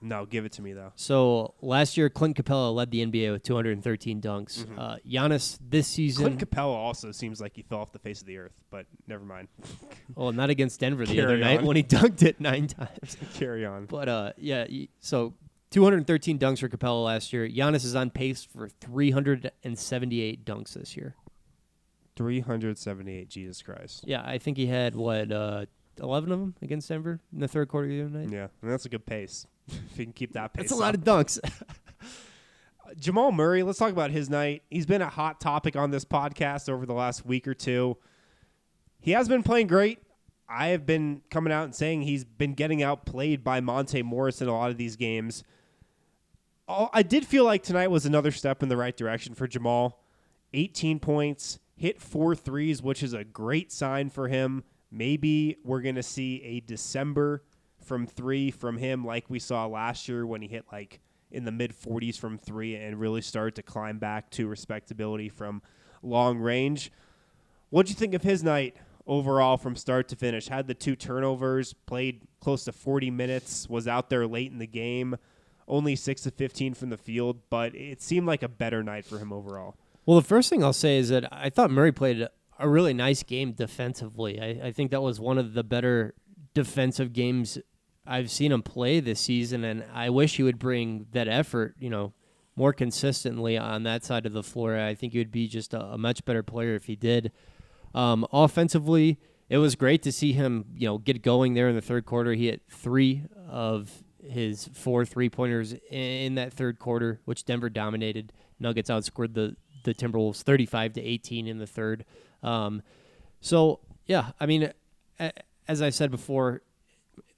[0.02, 0.91] No, give it to me though.
[0.95, 4.65] So last year, Clint Capela led the NBA with 213 dunks.
[4.65, 4.80] Mm-hmm.
[4.80, 8.26] Uh, Giannis this season, Clint Capela also seems like he fell off the face of
[8.26, 9.50] the earth, but never mind.
[10.15, 13.15] well, not against Denver the other Carry night when he dunked it nine times.
[13.36, 13.86] Carry on.
[13.86, 14.65] But uh, yeah,
[15.00, 15.36] so
[15.69, 17.48] 213 dunks for Capela last year.
[17.48, 21.13] Giannis is on pace for 378 dunks this year.
[22.15, 24.06] 378, Jesus Christ.
[24.08, 25.67] Yeah, I think he had what uh,
[26.00, 28.30] 11 of them against Denver in the third quarter of the other night.
[28.32, 29.46] Yeah, and that's a good pace.
[29.68, 30.64] if you can keep that pace.
[30.64, 31.40] That's a lot of dunks.
[33.00, 34.64] Jamal Murray, let's talk about his night.
[34.70, 37.98] He's been a hot topic on this podcast over the last week or two.
[39.00, 40.00] He has been playing great.
[40.50, 44.48] I have been coming out and saying he's been getting outplayed by Monte Morris in
[44.48, 45.44] a lot of these games.
[46.68, 50.02] Oh, I did feel like tonight was another step in the right direction for Jamal.
[50.54, 54.64] 18 points, hit four threes, which is a great sign for him.
[54.91, 57.43] Maybe we're going to see a December
[57.84, 60.99] from three from him like we saw last year when he hit like
[61.32, 65.62] in the mid 40s from three and really started to climb back to respectability from
[66.02, 66.91] long range.
[67.69, 68.75] What'd you think of his night
[69.06, 70.47] overall from start to finish?
[70.47, 74.67] Had the two turnovers, played close to 40 minutes, was out there late in the
[74.67, 75.17] game,
[75.67, 79.19] only 6 to 15 from the field, but it seemed like a better night for
[79.19, 79.75] him overall.
[80.06, 82.28] Well, the first thing I'll say is that I thought Murray played
[82.60, 84.39] a really nice game defensively.
[84.39, 86.13] I, I think that was one of the better
[86.54, 87.58] defensive games
[88.06, 91.89] I've seen him play this season, and I wish he would bring that effort, you
[91.89, 92.13] know,
[92.56, 94.78] more consistently on that side of the floor.
[94.78, 97.32] I think he would be just a, a much better player if he did.
[97.95, 101.82] Um, offensively, it was great to see him, you know, get going there in the
[101.82, 102.34] third quarter.
[102.34, 108.34] He hit three of his four three pointers in that third quarter, which Denver dominated.
[108.60, 112.06] Nuggets outscored the the Timberwolves thirty five to eighteen in the third.
[112.43, 112.82] Um,
[113.41, 114.71] so yeah, I mean,
[115.67, 116.62] as I said before,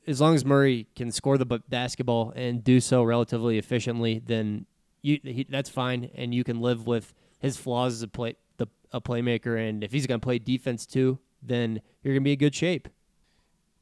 [0.08, 4.66] as long as Murray can score the basketball and do so relatively efficiently, then
[5.02, 8.68] you he, that's fine, and you can live with his flaws as a play the
[8.92, 9.58] a playmaker.
[9.60, 12.56] And if he's going to play defense too, then you're going to be in good
[12.56, 12.88] shape.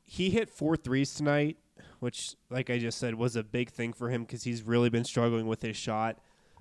[0.06, 1.58] he hit four threes tonight,
[2.00, 5.04] which, like I just said, was a big thing for him because he's really been
[5.04, 6.18] struggling with his shot.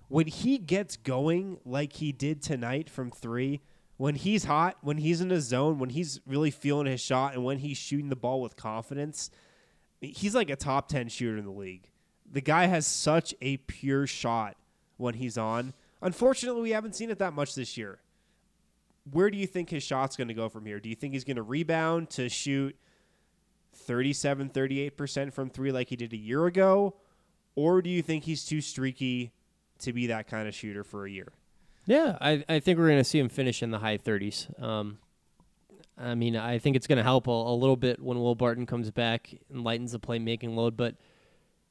[0.09, 3.62] When he gets going like he did tonight from three,
[3.99, 7.45] when he's hot, when he's in his zone, when he's really feeling his shot, and
[7.45, 9.29] when he's shooting the ball with confidence,
[10.01, 11.91] he's like a top 10 shooter in the league.
[12.31, 14.57] The guy has such a pure shot
[14.97, 15.75] when he's on.
[16.01, 17.99] Unfortunately, we haven't seen it that much this year.
[19.11, 20.79] Where do you think his shot's going to go from here?
[20.79, 22.77] Do you think he's going to rebound to shoot
[23.75, 26.95] 37, 38% from three like he did a year ago?
[27.57, 29.33] Or do you think he's too streaky
[29.81, 31.33] to be that kind of shooter for a year?
[31.88, 34.62] Yeah, I, I think we're going to see him finish in the high 30s.
[34.62, 34.98] Um,
[35.96, 38.66] I mean, I think it's going to help a, a little bit when Will Barton
[38.66, 40.96] comes back and lightens the playmaking load, but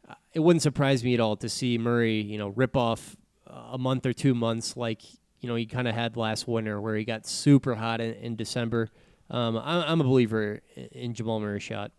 [0.09, 3.77] uh, it wouldn't surprise me at all to see Murray, you know, rip off a
[3.77, 5.03] month or two months like,
[5.39, 8.35] you know, he kind of had last winter where he got super hot in, in
[8.35, 8.89] December.
[9.29, 10.61] Um, I'm, I'm a believer
[10.93, 11.91] in Jamal Murray's shot.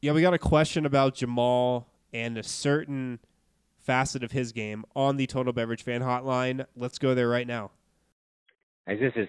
[0.00, 3.18] Yeah, we got a question about Jamal and a certain
[3.84, 6.66] facet of his game on the Total Beverage Fan Hotline.
[6.76, 7.70] Let's go there right now.
[8.88, 9.28] Guys, this is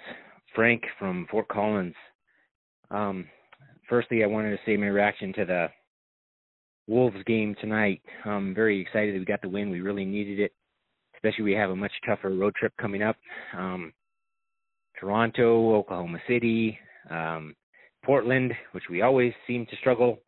[0.54, 1.96] Frank from Fort Collins.
[2.90, 3.28] Um,
[3.90, 5.68] firstly, I wanted to say my reaction to the
[6.88, 8.02] Wolves game tonight.
[8.26, 9.70] I'm very excited that we got the win.
[9.70, 10.54] We really needed it,
[11.16, 13.18] especially we have a much tougher road trip coming up.
[13.58, 13.92] Um,
[15.00, 16.78] Toronto, Oklahoma City,
[17.10, 17.56] um,
[18.04, 20.20] Portland, which we always seem to struggle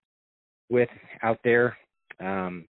[0.70, 0.90] with
[1.22, 1.78] out there.
[2.20, 2.66] Um,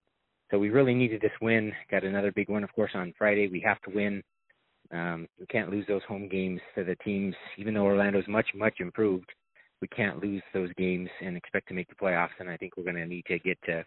[0.51, 1.71] so we really needed this win.
[1.91, 3.47] Got another big one, of course, on Friday.
[3.47, 4.23] We have to win.
[4.91, 8.75] Um, we can't lose those home games to the teams, even though Orlando's much, much
[8.79, 9.29] improved.
[9.81, 12.39] We can't lose those games and expect to make the playoffs.
[12.39, 13.85] And I think we're going to need to get to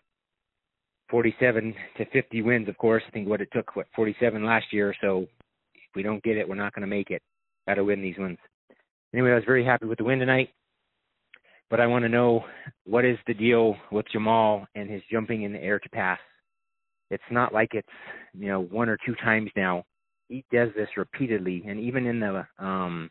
[1.11, 2.69] 47 to 50 wins.
[2.69, 4.95] Of course, I think what it took, what 47 last year.
[5.01, 5.27] So
[5.75, 7.23] if we don't get it, we're not going to make it.
[7.67, 8.39] Got to win these ones.
[9.13, 10.51] Anyway, I was very happy with the win tonight.
[11.69, 12.45] But I want to know
[12.85, 16.19] what is the deal with Jamal and his jumping in the air to pass.
[17.13, 17.89] It's not like it's
[18.35, 19.85] you know one or two times now
[20.29, 23.11] he does this repeatedly and even in the um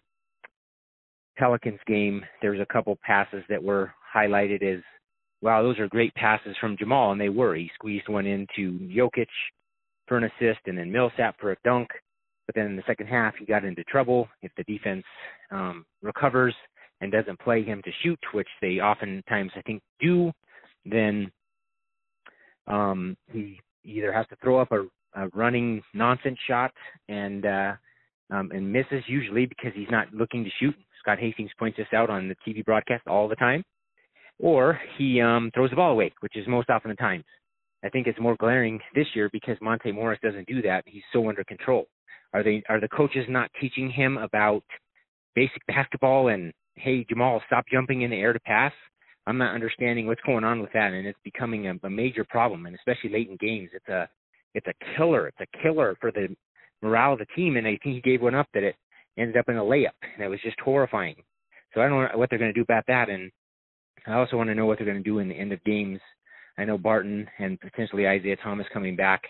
[1.38, 4.82] Pelicans game, there was a couple passes that were highlighted as,
[5.42, 7.56] wow, those are great passes from Jamal, and they were.
[7.56, 9.28] He squeezed one into Jokic
[10.08, 11.90] for an assist, and then Millsap for a dunk.
[12.46, 14.28] But then in the second half, he got into trouble.
[14.42, 15.04] If the defense
[15.52, 16.56] um, recovers
[17.00, 20.32] and doesn't play him to shoot, which they oftentimes I think do,
[20.86, 21.32] then
[22.68, 24.84] um, he either has to throw up a,
[25.16, 26.72] a running nonsense shot
[27.10, 27.74] and uh,
[28.32, 30.76] um, and misses usually because he's not looking to shoot.
[31.00, 33.64] Scott Hastings points this out on the TV broadcast all the time,
[34.40, 37.26] or he um, throws the ball away, which is most often the times.
[37.84, 40.84] I think it's more glaring this year because Monte Morris doesn't do that.
[40.86, 41.88] He's so under control.
[42.34, 44.64] Are they are the coaches not teaching him about
[45.36, 48.72] basic basketball and hey Jamal, stop jumping in the air to pass?
[49.28, 52.66] I'm not understanding what's going on with that, and it's becoming a, a major problem,
[52.66, 53.70] and especially late in games.
[53.74, 54.10] It's a
[54.54, 55.28] it's a killer.
[55.28, 56.36] It's a killer for the
[56.82, 58.76] morale of the team, and I think he gave one up that it
[59.18, 61.16] ended up in a layup, and it was just horrifying.
[61.74, 63.32] So I don't know what they're going to do about that, and
[64.08, 66.00] I also want to know what they're going to do in the end of games.
[66.58, 69.22] I know Barton and potentially Isaiah Thomas coming back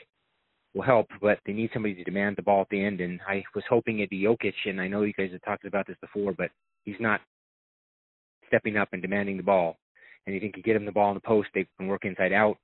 [0.73, 3.01] will help, but they need somebody to demand the ball at the end.
[3.01, 5.85] And I was hoping it'd be Jokic, and I know you guys have talked about
[5.85, 6.49] this before, but
[6.83, 7.21] he's not
[8.51, 9.77] stepping up and demanding the ball.
[10.25, 12.33] And you think you get him the ball in the post, they can work inside
[12.33, 12.57] out.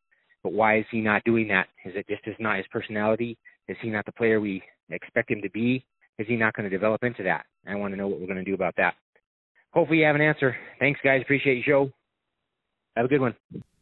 [0.43, 1.67] But why is he not doing that?
[1.85, 3.37] Is it just is not his personality?
[3.67, 5.85] Is he not the player we expect him to be?
[6.19, 7.45] Is he not going to develop into that?
[7.67, 8.93] I want to know what we're going to do about that.
[9.71, 10.55] Hopefully, you have an answer.
[10.79, 11.21] Thanks, guys.
[11.21, 11.91] Appreciate your show.
[12.95, 13.35] Have a good one.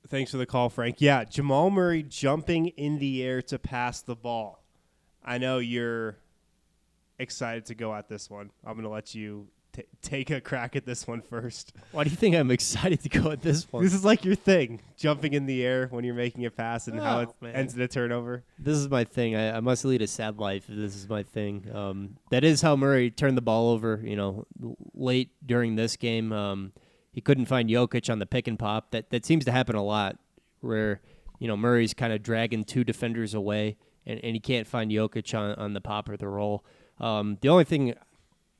[0.07, 0.97] Thanks for the call, Frank.
[0.99, 4.63] Yeah, Jamal Murray jumping in the air to pass the ball.
[5.23, 6.17] I know you're
[7.17, 8.51] excited to go at this one.
[8.65, 11.73] I'm going to let you t- take a crack at this one first.
[11.91, 13.83] Why do you think I'm excited to go at this one?
[13.83, 16.99] This is like your thing, jumping in the air when you're making a pass and
[16.99, 17.55] how Oh, it man.
[17.55, 18.43] ends in a turnover.
[18.59, 19.35] This is my thing.
[19.35, 20.69] I, I must lead a sad life.
[20.69, 21.69] if This is my thing.
[21.73, 24.01] Um, that is how Murray turned the ball over.
[24.03, 24.45] You know,
[24.93, 26.71] late during this game, um,
[27.11, 28.91] he couldn't find Jokic on the pick and pop.
[28.91, 30.17] That that seems to happen a lot,
[30.61, 31.01] where
[31.39, 35.37] you know Murray's kind of dragging two defenders away, and, and he can't find Jokic
[35.37, 36.63] on, on the pop or the roll.
[36.99, 37.93] Um, the only thing,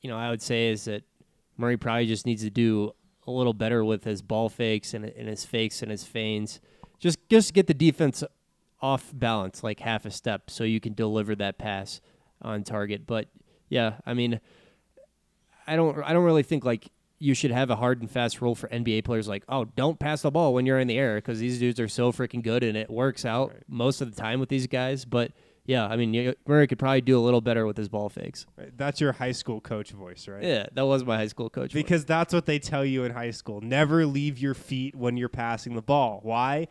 [0.06, 1.02] you know, I would say is that
[1.58, 2.92] Murray probably just needs to do
[3.26, 6.62] a little better with his ball fakes and, and his fakes and his feigns.
[7.00, 8.24] Just just get the defense
[8.84, 12.02] off balance like half a step so you can deliver that pass
[12.40, 13.08] on target.
[13.08, 13.30] But
[13.68, 14.40] yeah, I mean
[15.66, 18.54] I don't I don't really think like you should have a hard and fast rule
[18.54, 21.40] for NBA players like, "Oh, don't pass the ball when you're in the air" because
[21.40, 24.50] these dudes are so freaking good and it works out most of the time with
[24.50, 25.32] these guys, but
[25.66, 28.46] yeah, I mean, Murray could probably do a little better with his ball fakes.
[28.78, 30.44] That's your high school coach voice, right?
[30.44, 31.74] Yeah, that was my high school coach.
[31.74, 31.82] voice.
[31.82, 33.62] Because that's what they tell you in high school.
[33.62, 36.20] Never leave your feet when you're passing the ball.
[36.22, 36.68] Why?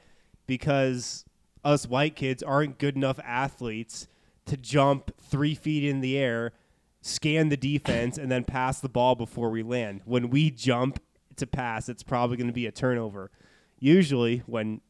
[0.46, 1.24] Because
[1.64, 4.06] us white kids aren't good enough athletes
[4.46, 6.52] to jump three feet in the air,
[7.00, 10.02] scan the defense, and then pass the ball before we land.
[10.04, 11.00] When we jump
[11.36, 13.32] to pass, it's probably going to be a turnover.
[13.80, 14.82] Usually, when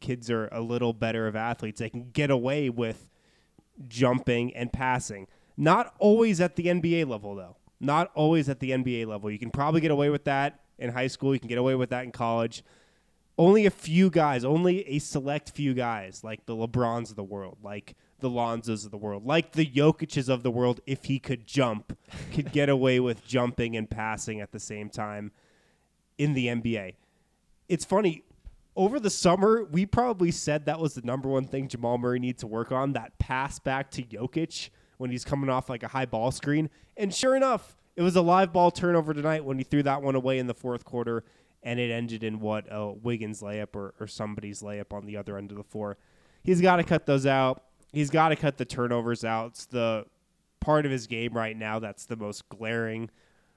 [0.00, 3.08] kids are a little better of athletes, they can get away with
[3.86, 5.26] jumping and passing.
[5.56, 7.56] Not always at the NBA level, though.
[7.80, 9.30] Not always at the NBA level.
[9.30, 11.34] You can probably get away with that in high school.
[11.34, 12.64] You can get away with that in college.
[13.36, 17.58] Only a few guys, only a select few guys, like the LeBrons of the world,
[17.62, 21.46] like the Lonzos of the world, like the Jokic's of the world, if he could
[21.46, 21.96] jump,
[22.32, 25.30] could get away with jumping and passing at the same time
[26.16, 26.94] in the NBA.
[27.68, 28.24] It's funny.
[28.78, 32.42] Over the summer, we probably said that was the number one thing Jamal Murray needs
[32.42, 36.06] to work on that pass back to Jokic when he's coming off like a high
[36.06, 36.70] ball screen.
[36.96, 40.14] And sure enough, it was a live ball turnover tonight when he threw that one
[40.14, 41.24] away in the fourth quarter,
[41.64, 45.36] and it ended in what a Wiggins layup or, or somebody's layup on the other
[45.36, 45.98] end of the floor.
[46.44, 47.64] He's got to cut those out.
[47.92, 49.48] He's got to cut the turnovers out.
[49.48, 50.06] It's the
[50.60, 53.10] part of his game right now that's the most glaring.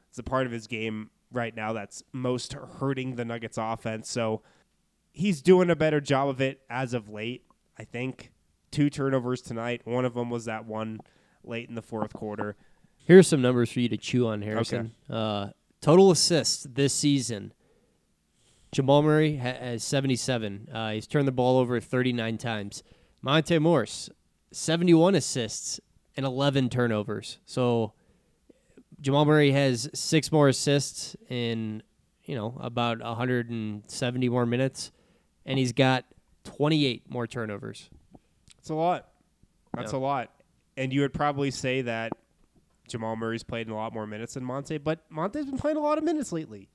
[0.08, 4.10] It's the part of his game right now that's most hurting the Nuggets offense.
[4.10, 4.42] So
[5.12, 7.44] he's doing a better job of it as of late,
[7.78, 8.32] I think.
[8.72, 9.82] Two turnovers tonight.
[9.84, 11.00] One of them was that one
[11.44, 12.56] late in the fourth quarter.
[13.06, 14.94] Here's some numbers for you to chew on, Harrison.
[15.10, 15.50] Uh,
[15.82, 17.54] total assists this season.
[18.72, 20.70] Jamal Murray has 77.
[20.72, 22.84] Uh, he's turned the ball over 39 times.
[23.22, 24.10] Monte Morris,
[24.52, 25.80] 71 assists
[26.16, 27.40] and 11 turnovers.
[27.46, 27.94] So
[29.02, 31.84] Jamal Murray has six more assists in,
[32.24, 34.92] you know, about 170 more minutes,
[35.46, 36.06] and he's got
[36.44, 37.90] 28 more turnovers.
[38.60, 39.10] It's a lot.
[39.76, 40.00] That's Yeah.
[40.00, 40.32] a lot.
[40.78, 42.14] And you would probably say that
[42.88, 45.82] Jamal Murray's played in a lot more minutes than Monte, but Monte's been playing a
[45.82, 46.70] lot of minutes lately.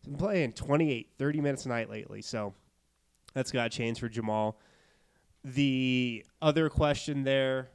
[0.00, 2.20] He's been playing 28, 30 minutes a night lately.
[2.22, 2.54] So
[3.32, 4.58] that's got to change for Jamal.
[5.42, 7.70] The other question there,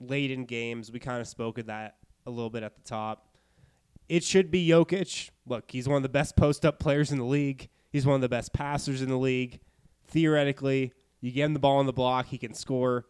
[0.00, 3.28] late in games, we kind of spoke of that a little bit at the top.
[4.08, 5.30] it should be Jokic.
[5.46, 7.68] Look, he's one of the best post up players in the league.
[7.92, 9.60] He's one of the best passers in the league.
[10.12, 13.06] Theoretically, you get him the ball on the block, he can score.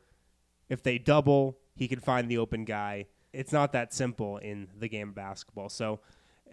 [0.68, 3.06] If they double, he can find the open guy.
[3.32, 5.68] It's not that simple in the game of basketball.
[5.68, 6.00] So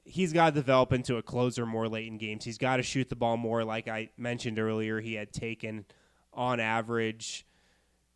[0.03, 2.45] he's got to develop into a closer more late in games.
[2.45, 3.63] He's got to shoot the ball more.
[3.63, 5.85] Like I mentioned earlier, he had taken
[6.33, 7.45] on average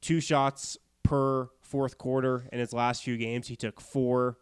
[0.02, 3.48] two shots per fourth quarter in his last few games.
[3.48, 4.38] He took four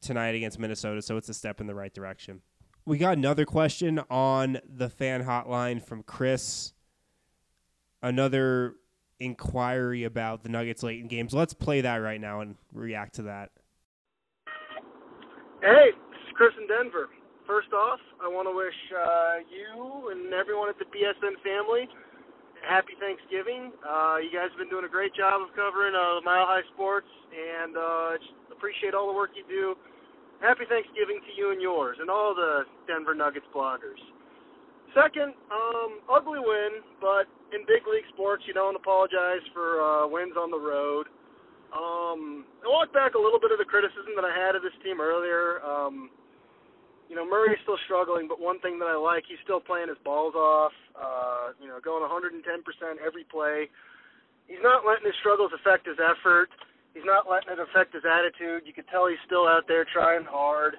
[0.00, 2.40] tonight against Minnesota, so it's a step in the right direction.
[2.84, 6.72] We got another question on the fan hotline from Chris.
[8.02, 8.74] Another
[9.20, 11.34] inquiry about the Nuggets late in games.
[11.34, 13.50] Let's play that right now and react to that.
[15.60, 17.08] Hey, this is Chris in Denver.
[17.46, 21.88] First off, I want to wish uh, you and everyone at the BSN family
[22.62, 23.70] happy Thanksgiving.
[23.86, 27.10] Uh, you guys have been doing a great job of covering uh, Mile High Sports,
[27.30, 29.74] and uh, just appreciate all the work you do.
[30.40, 33.98] Happy Thanksgiving to you and yours, and all the Denver Nuggets bloggers.
[34.96, 40.34] Second, um, ugly win, but in big league sports, you don't apologize for uh, wins
[40.36, 41.06] on the road.
[41.68, 44.72] Um, I walked back a little bit of the criticism that I had of this
[44.80, 45.60] team earlier.
[45.60, 46.08] Um,
[47.08, 50.00] you know, Murray's still struggling, but one thing that I like, he's still playing his
[50.04, 50.72] balls off.
[50.96, 52.40] Uh, you know, going 110%
[53.04, 53.68] every play.
[54.48, 56.48] He's not letting his struggles affect his effort.
[56.96, 58.64] He's not letting it affect his attitude.
[58.64, 60.76] You can tell he's still out there trying hard.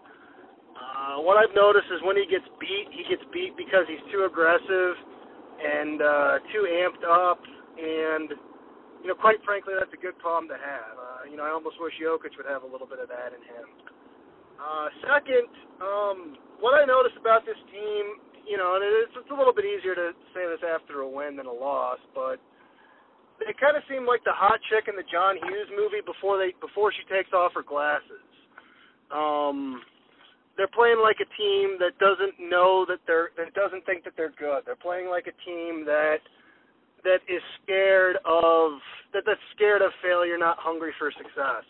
[0.80, 4.24] Uh, what I've noticed is when he gets beat, he gets beat because he's too
[4.24, 4.96] aggressive
[5.60, 7.44] and uh, too amped up,
[7.76, 8.32] and
[9.04, 10.96] you know, quite frankly, that's a good problem to have.
[10.96, 13.42] Uh, you know, I almost wish Jokic would have a little bit of that in
[13.44, 13.68] him.
[14.60, 15.48] Uh, second,
[15.80, 16.18] um,
[16.60, 19.96] what I noticed about this team, you know, and it's, it's a little bit easier
[19.96, 22.44] to say this after a win than a loss, but
[23.40, 26.52] they kind of seem like the hot chick in the John Hughes movie before they
[26.60, 28.24] before she takes off her glasses.
[29.12, 29.80] Um,
[30.60, 34.36] they're playing like a team that doesn't know that they're that doesn't think that they're
[34.36, 34.68] good.
[34.68, 36.20] They're playing like a team that
[37.08, 38.84] that is scared of
[39.16, 41.64] that that's scared of failure, not hungry for success.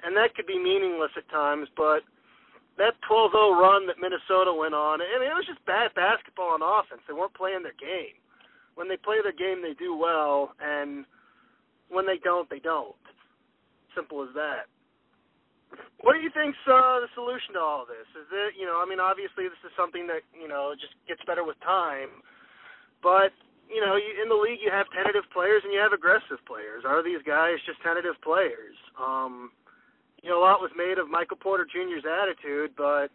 [0.00, 2.00] And that could be meaningless at times, but
[2.76, 6.60] that 12-0 run that Minnesota went on, I mean, it was just bad basketball on
[6.60, 7.00] offense.
[7.06, 8.18] They weren't playing their game.
[8.74, 11.06] When they play their game, they do well, and
[11.88, 12.96] when they don't, they don't.
[13.94, 14.66] Simple as that.
[16.04, 18.04] What do you think's uh, the solution to all this?
[18.12, 21.24] Is it, you know, I mean, obviously this is something that you know just gets
[21.24, 22.20] better with time,
[23.00, 23.32] but
[23.72, 26.84] you know, you, in the league you have tentative players and you have aggressive players.
[26.84, 28.76] Are these guys just tentative players?
[29.00, 29.50] Um,
[30.20, 33.08] you know, a lot was made of Michael Porter Jr.'s attitude, but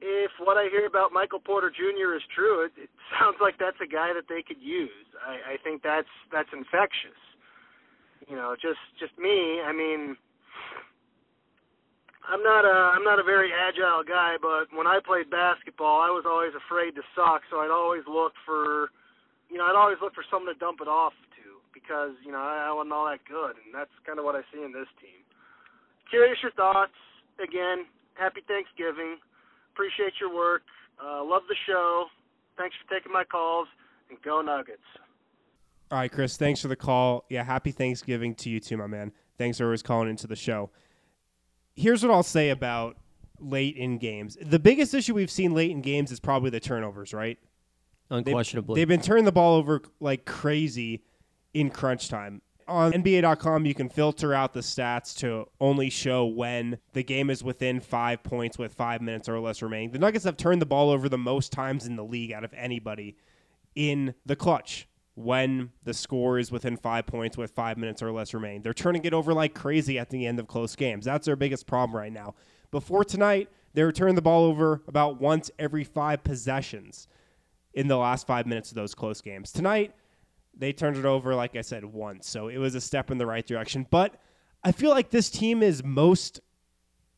[0.00, 2.16] if what I hear about Michael Porter Jr.
[2.16, 2.90] is true, it, it
[3.20, 5.04] sounds like that's a guy that they could use.
[5.20, 7.20] I, I think that's that's infectious.
[8.28, 9.60] You know, just just me.
[9.60, 10.16] I mean,
[12.28, 16.12] I'm not a I'm not a very agile guy, but when I played basketball, I
[16.12, 18.92] was always afraid to suck, so I'd always look for,
[19.48, 22.38] you know, I'd always look for someone to dump it off to because you know
[22.38, 24.88] I, I wasn't all that good, and that's kind of what I see in this
[25.00, 25.24] team.
[26.10, 26.96] Curious your thoughts.
[27.40, 29.16] Again, happy Thanksgiving.
[29.72, 30.62] Appreciate your work.
[31.00, 32.06] Uh, love the show.
[32.58, 33.68] Thanks for taking my calls,
[34.10, 34.84] and go Nuggets.
[35.90, 37.24] All right, Chris, thanks for the call.
[37.30, 39.12] Yeah, happy Thanksgiving to you too, my man.
[39.38, 40.70] Thanks for always calling into the show
[41.76, 42.96] here's what I'll say about
[43.38, 44.36] late in games.
[44.40, 47.38] The biggest issue we've seen late in games is probably the turnovers, right?
[48.10, 48.74] Unquestionably.
[48.74, 51.02] They've, they've been turning the ball over like crazy
[51.54, 52.42] in crunch time.
[52.68, 57.42] On NBA.com, you can filter out the stats to only show when the game is
[57.42, 59.90] within five points with five minutes or less remaining.
[59.90, 62.54] The Nuggets have turned the ball over the most times in the league out of
[62.54, 63.16] anybody
[63.74, 64.86] in the clutch
[65.24, 68.62] when the score is within five points with five minutes or less remaining.
[68.62, 71.04] They're turning it over like crazy at the end of close games.
[71.04, 72.34] That's their biggest problem right now.
[72.70, 77.06] Before tonight, they were turning the ball over about once every five possessions
[77.74, 79.52] in the last five minutes of those close games.
[79.52, 79.92] Tonight,
[80.56, 82.28] they turned it over, like I said, once.
[82.28, 83.86] So it was a step in the right direction.
[83.90, 84.20] But
[84.64, 86.40] I feel like this team is most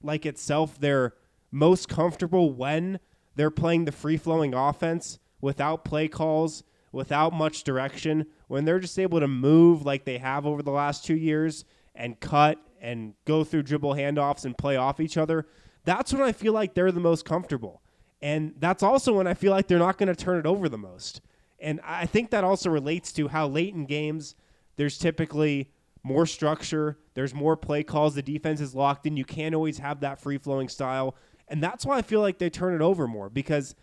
[0.03, 0.79] like itself.
[0.79, 1.15] They're
[1.51, 3.01] most comfortable when
[3.35, 6.63] they're playing the free flowing offense without play calls
[6.93, 11.05] without much direction, when they're just able to move like they have over the last
[11.05, 11.65] two years
[11.95, 15.47] and cut and go through dribble handoffs and play off each other,
[15.85, 17.83] that's when I feel like they're the most comfortable.
[18.21, 20.79] And that's also when I feel like they're not going to turn it over the
[20.79, 21.21] most.
[21.59, 24.35] And I think that also relates to how late in games
[24.77, 25.71] there's typically
[26.05, 29.17] more structure, there's more play calls, the defense is locked in.
[29.17, 31.15] You can't always have that free flowing style.
[31.49, 33.75] And that's why I feel like they turn it over more because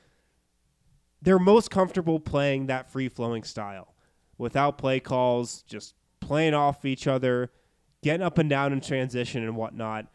[1.21, 3.93] they're most comfortable playing that free flowing style
[4.37, 7.51] without play calls, just playing off each other,
[8.01, 10.07] getting up and down in transition and whatnot.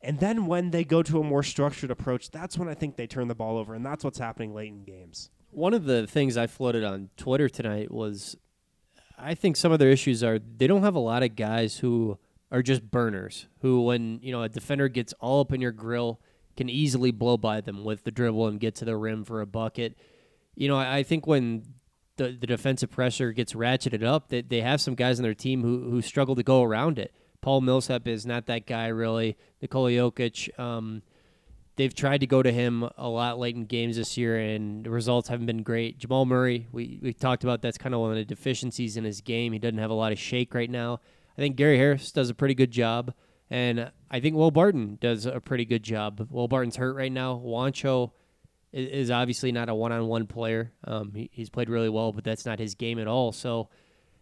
[0.00, 3.06] And then when they go to a more structured approach, that's when I think they
[3.06, 5.30] turn the ball over, and that's what's happening late in games.
[5.50, 8.36] One of the things I floated on Twitter tonight was
[9.18, 12.18] I think some of their issues are they don't have a lot of guys who
[12.50, 16.20] are just burners, who when, you know, a defender gets all up in your grill,
[16.56, 19.46] can easily blow by them with the dribble and get to the rim for a
[19.46, 19.96] bucket.
[20.54, 21.64] You know, I, I think when
[22.16, 25.62] the, the defensive pressure gets ratcheted up, they, they have some guys on their team
[25.62, 27.12] who, who struggle to go around it.
[27.40, 29.36] Paul Millsap is not that guy really.
[29.60, 31.02] Nikola Jokic, um,
[31.76, 34.90] they've tried to go to him a lot late in games this year, and the
[34.90, 35.98] results haven't been great.
[35.98, 39.20] Jamal Murray, we, we talked about that's kind of one of the deficiencies in his
[39.20, 39.52] game.
[39.52, 41.00] He doesn't have a lot of shake right now.
[41.36, 43.14] I think Gary Harris does a pretty good job,
[43.50, 46.28] and I think Will Barton does a pretty good job.
[46.30, 47.42] Will Barton's hurt right now.
[47.44, 48.12] Juancho
[48.72, 50.72] is, obviously not a one-on-one player.
[50.84, 53.32] Um, he, he's played really well, but that's not his game at all.
[53.32, 53.68] So,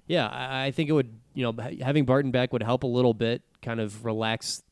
[0.07, 3.15] yeah, I, I think it would, you know, having Barton back would help a little
[3.15, 4.63] bit, kind of relax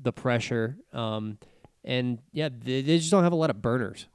[0.00, 0.76] the pressure.
[0.92, 1.38] Um,
[1.84, 4.06] and yeah, they, they just don't have a lot of burners.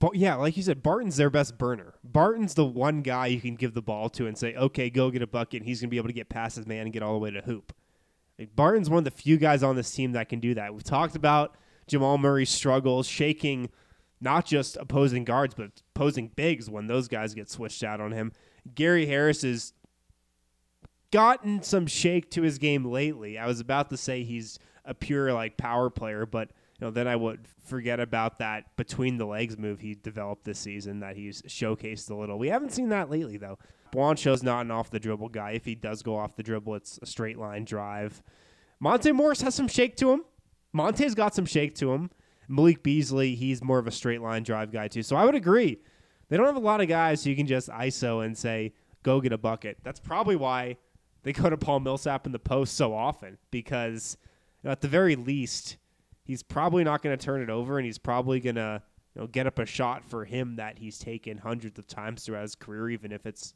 [0.00, 1.94] But yeah, like you said, Barton's their best burner.
[2.02, 5.22] Barton's the one guy you can give the ball to and say, "Okay, go get
[5.22, 7.04] a bucket." And he's going to be able to get past his man and get
[7.04, 7.72] all the way to hoop.
[8.40, 10.74] Like, Barton's one of the few guys on this team that can do that.
[10.74, 11.54] We've talked about
[11.86, 13.70] Jamal Murray's struggles shaking
[14.20, 18.32] not just opposing guards but opposing bigs when those guys get switched out on him.
[18.74, 19.72] Gary Harris has
[21.10, 23.38] gotten some shake to his game lately.
[23.38, 26.50] I was about to say he's a pure like power player, but
[26.80, 30.58] you know, then I would forget about that between the legs move he developed this
[30.58, 32.38] season that he's showcased a little.
[32.38, 33.58] We haven't seen that lately though.
[33.92, 35.52] Juancho's not an off the dribble guy.
[35.52, 38.22] If he does go off the dribble, it's a straight line drive.
[38.80, 40.24] Monte Morris has some shake to him.
[40.72, 42.10] Monte's got some shake to him.
[42.48, 45.02] Malik Beasley, he's more of a straight line drive guy too.
[45.02, 45.78] So I would agree.
[46.28, 48.72] They don't have a lot of guys who you can just ISO and say,
[49.02, 49.78] go get a bucket.
[49.82, 50.76] That's probably why
[51.22, 54.16] they go to Paul Millsap in the post so often because
[54.62, 55.76] you know, at the very least,
[56.24, 58.82] he's probably not going to turn it over and he's probably going to
[59.14, 62.42] you know, get up a shot for him that he's taken hundreds of times throughout
[62.42, 63.54] his career, even if it's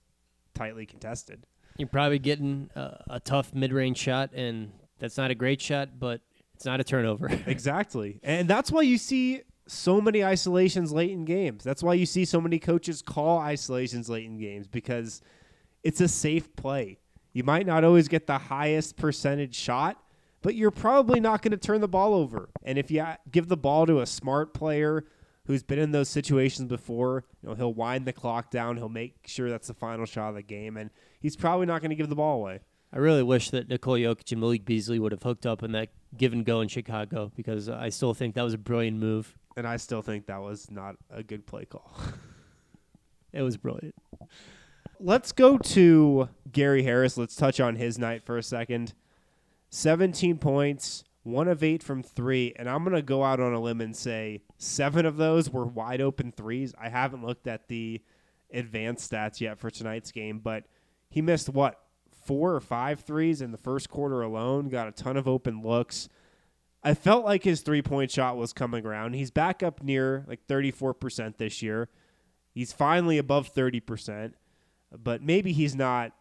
[0.55, 1.47] tightly contested.
[1.79, 5.99] You're probably getting a, a tough mid range shot, and that's not a great shot,
[5.99, 6.21] but
[6.63, 7.29] it's not a turnover.
[7.47, 8.21] exactly.
[8.23, 11.65] And that's why you see so many isolations late in games.
[11.65, 15.23] That's why you see so many coaches call isolations late in games because
[15.83, 17.01] it's a safe play.
[17.33, 20.01] You might not always get the highest percentage shot,
[20.41, 22.49] but you're probably not going to turn the ball over.
[22.63, 25.05] And if you give the ball to a smart player
[25.47, 29.17] who's been in those situations before, you know, he'll wind the clock down, he'll make
[29.27, 32.09] sure that's the final shot of the game, and he's probably not going to give
[32.09, 32.61] the ball away.
[32.93, 35.89] I really wish that Nikola Jokic and Malik Beasley would have hooked up in that
[36.17, 39.35] give and go in Chicago because I still think that was a brilliant move.
[39.57, 41.97] And I still think that was not a good play call.
[43.33, 43.95] it was brilliant.
[45.01, 47.17] Let's go to Gary Harris.
[47.17, 48.93] Let's touch on his night for a second.
[49.71, 53.61] 17 points, one of eight from three, and I'm going to go out on a
[53.61, 56.75] limb and say seven of those were wide open threes.
[56.79, 58.03] I haven't looked at the
[58.53, 60.65] advanced stats yet for tonight's game, but
[61.09, 61.82] he missed what,
[62.25, 66.09] four or five threes in the first quarter alone, got a ton of open looks.
[66.83, 69.15] I felt like his three point shot was coming around.
[69.15, 71.89] He's back up near like 34% this year.
[72.53, 74.35] He's finally above 30%,
[74.97, 76.13] but maybe he's not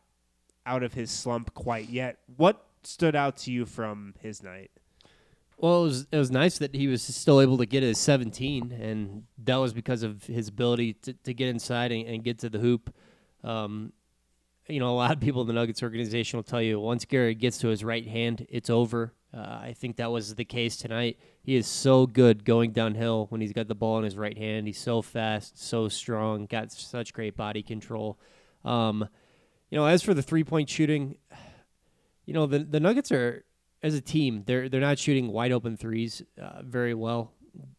[0.66, 2.20] out of his slump quite yet.
[2.38, 4.72] What stood out to you from his night?
[5.58, 8.72] Well, it was it was nice that he was still able to get his 17,
[8.72, 12.50] and that was because of his ability to, to get inside and, and get to
[12.50, 12.94] the hoop.
[13.44, 13.94] Um,
[14.68, 17.36] you know, a lot of people in the Nuggets organization will tell you once Gary
[17.36, 19.14] gets to his right hand, it's over.
[19.34, 21.18] Uh, I think that was the case tonight.
[21.42, 24.68] He is so good going downhill when he's got the ball in his right hand.
[24.68, 28.20] He's so fast, so strong, got such great body control.
[28.66, 29.08] Um,
[29.70, 31.16] you know, as for the three point shooting,
[32.26, 33.46] you know the the Nuggets are
[33.84, 37.32] as a team they're they're not shooting wide open threes uh, very well.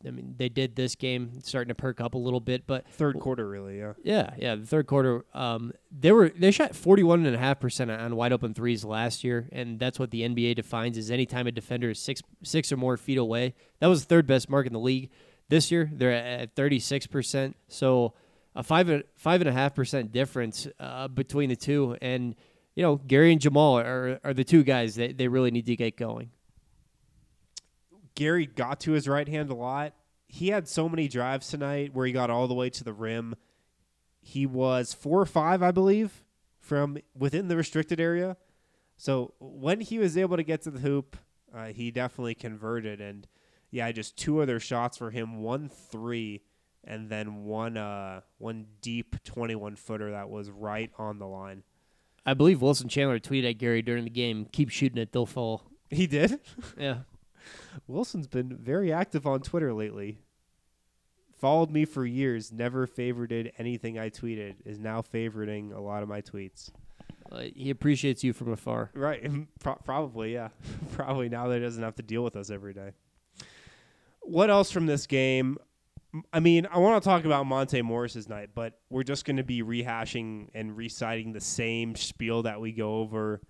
[0.06, 3.18] I mean, they did this game, starting to perk up a little bit, but third
[3.20, 4.54] quarter really, yeah, yeah, yeah.
[4.54, 8.16] The third quarter, um, they were they shot forty one and a half percent on
[8.16, 11.52] wide open threes last year, and that's what the NBA defines as any time a
[11.52, 13.54] defender is six six or more feet away.
[13.80, 15.10] That was the third best mark in the league.
[15.48, 18.14] This year, they're at thirty six percent, so
[18.54, 22.34] a five five and a half percent difference uh, between the two, and
[22.74, 25.76] you know Gary and Jamal are are the two guys that they really need to
[25.76, 26.30] get going.
[28.14, 29.94] Gary got to his right hand a lot.
[30.26, 33.34] He had so many drives tonight where he got all the way to the rim.
[34.20, 36.22] He was four or five, I believe,
[36.58, 38.36] from within the restricted area.
[38.96, 41.16] So when he was able to get to the hoop,
[41.54, 43.00] uh, he definitely converted.
[43.00, 43.26] And
[43.70, 46.42] yeah, just two other shots for him, one three,
[46.84, 51.62] and then one uh, one deep twenty one footer that was right on the line.
[52.24, 55.64] I believe Wilson Chandler tweeted at Gary during the game, "Keep shooting it, they'll fall."
[55.90, 56.40] He did.
[56.78, 56.98] yeah.
[57.86, 60.18] Wilson's been very active on Twitter lately.
[61.38, 66.08] Followed me for years, never favorited anything I tweeted, is now favoriting a lot of
[66.08, 66.70] my tweets.
[67.30, 68.90] Uh, he appreciates you from afar.
[68.94, 69.28] Right.
[69.60, 70.48] Pro- probably, yeah.
[70.92, 72.92] probably now that he doesn't have to deal with us every day.
[74.20, 75.58] What else from this game?
[76.32, 79.42] I mean, I want to talk about Monte Morris's night, but we're just going to
[79.42, 83.40] be rehashing and reciting the same spiel that we go over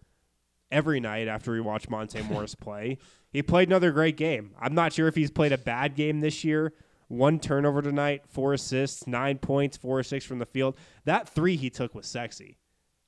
[0.70, 2.98] every night after we watch Monte Morris play.
[3.32, 4.52] He played another great game.
[4.60, 6.74] I'm not sure if he's played a bad game this year.
[7.08, 10.76] One turnover tonight, four assists, nine points, four or six from the field.
[11.04, 12.58] That three he took was sexy.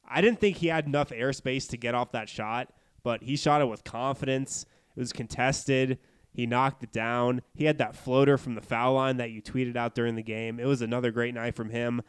[0.06, 2.72] I didn't think he had enough airspace to get off that shot,
[3.02, 4.66] but he shot it with confidence.
[4.96, 5.98] It was contested.
[6.32, 7.42] He knocked it down.
[7.54, 10.58] He had that floater from the foul line that you tweeted out during the game.
[10.58, 12.02] It was another great night from him.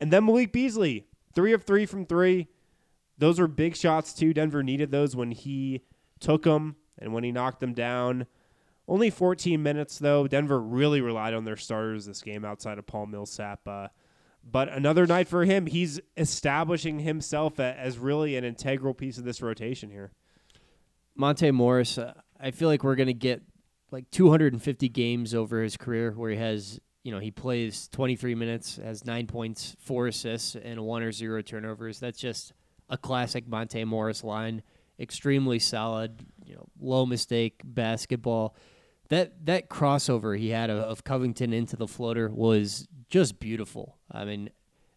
[0.00, 2.48] And then Malik Beasley, three of three from three.
[3.16, 4.34] Those were big shots, too.
[4.34, 5.82] Denver needed those when he
[6.20, 8.26] took them and when he knocked them down.
[8.88, 10.26] Only 14 minutes, though.
[10.26, 13.66] Denver really relied on their starters this game outside of Paul Millsap.
[13.66, 13.88] Uh,
[14.44, 15.66] but another night for him.
[15.66, 20.12] He's establishing himself as really an integral piece of this rotation here.
[21.16, 23.42] Monte Morris, uh, I feel like we're going to get
[23.90, 28.76] like 250 games over his career where he has, you know, he plays 23 minutes,
[28.76, 32.00] has nine points, four assists, and one or zero turnovers.
[32.00, 32.52] That's just
[32.90, 34.62] a classic Monte Morris line.
[34.98, 38.54] Extremely solid, you know, low mistake basketball.
[39.08, 43.98] That that crossover he had of, of Covington into the floater was just beautiful.
[44.10, 44.50] I mean,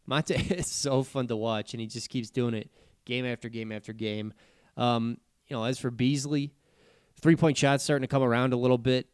[0.06, 2.72] Monte is so fun to watch, and he just keeps doing it
[3.06, 4.34] game after game after game.
[4.78, 5.18] Um,
[5.48, 6.54] you know, as for Beasley,
[7.20, 9.08] three point shots starting to come around a little bit.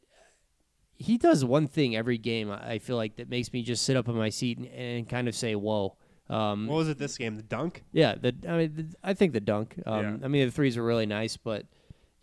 [0.96, 2.52] He does one thing every game.
[2.52, 5.28] I feel like that makes me just sit up in my seat and, and kind
[5.28, 5.98] of say, "Whoa."
[6.30, 7.36] Um, what was it this game?
[7.36, 7.84] The dunk?
[7.92, 9.76] Yeah, the I mean, the, I think the dunk.
[9.86, 10.26] Um, Yeah.
[10.26, 11.66] I mean, the threes are really nice, but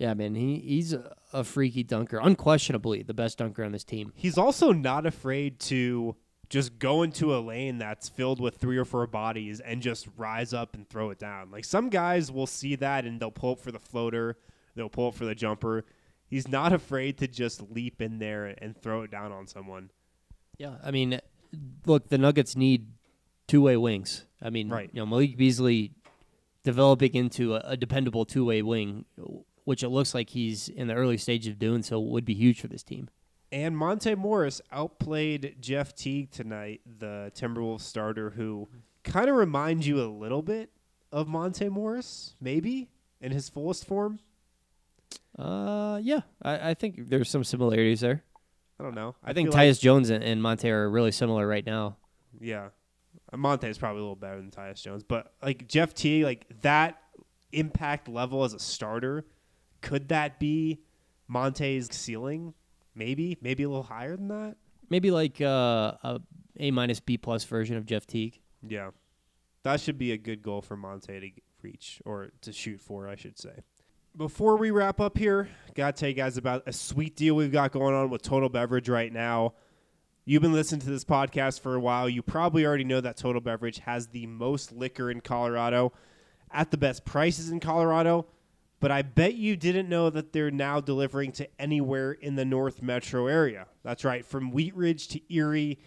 [0.01, 4.13] yeah, man, he he's a, a freaky dunker, unquestionably the best dunker on this team.
[4.17, 6.17] He's also not afraid to
[6.49, 10.53] just go into a lane that's filled with three or four bodies and just rise
[10.55, 11.51] up and throw it down.
[11.51, 14.37] Like some guys will see that and they'll pull up for the floater,
[14.75, 15.85] they'll pull up for the jumper.
[16.27, 19.91] He's not afraid to just leap in there and throw it down on someone.
[20.59, 21.21] Yeah, I mean,
[21.85, 22.87] look, the Nuggets need
[23.47, 24.25] two way wings.
[24.41, 24.89] I mean, Right.
[24.93, 25.93] you know, Malik Beasley
[26.65, 29.05] developing into a, a dependable two way wing,
[29.71, 32.61] which it looks like he's in the early stage of doing so, would be huge
[32.61, 33.09] for this team.
[33.53, 38.69] And Monte Morris outplayed Jeff Teague tonight, the Timberwolves starter, who
[39.05, 40.73] kind of reminds you a little bit
[41.13, 42.91] of Monte Morris, maybe
[43.21, 44.19] in his fullest form.
[45.39, 48.25] Uh, yeah, I, I think there's some similarities there.
[48.81, 49.15] I don't know.
[49.23, 51.97] I, think feel like- Tyus Jones and, and Monte are really similar right now.
[52.41, 52.71] Yeah.
[53.33, 57.01] Monte is probably a little better than Tyus Jones, but like Jeff T, like that
[57.53, 59.25] impact level as a starter,
[59.81, 60.81] could that be
[61.29, 62.55] Monte's ceiling?
[62.95, 64.57] Maybe, maybe a little higher than that.
[64.89, 66.21] Maybe like uh, a
[66.59, 68.41] A minus B plus version of Jeff Teague.
[68.67, 68.91] Yeah,
[69.63, 71.31] that should be a good goal for Monte to
[71.63, 73.63] reach or to shoot for, I should say.
[74.17, 77.71] Before we wrap up here, gotta tell you guys about a sweet deal we've got
[77.71, 79.55] going on with Total Beverage right now.
[80.25, 82.09] You've been listening to this podcast for a while.
[82.09, 85.93] You probably already know that Total Beverage has the most liquor in Colorado
[86.51, 88.27] at the best prices in Colorado.
[88.81, 92.83] But I bet you didn't know that they're now delivering to anywhere in the North
[92.83, 93.67] Metro area.
[93.83, 95.79] That's right, from Wheat Ridge to Erie.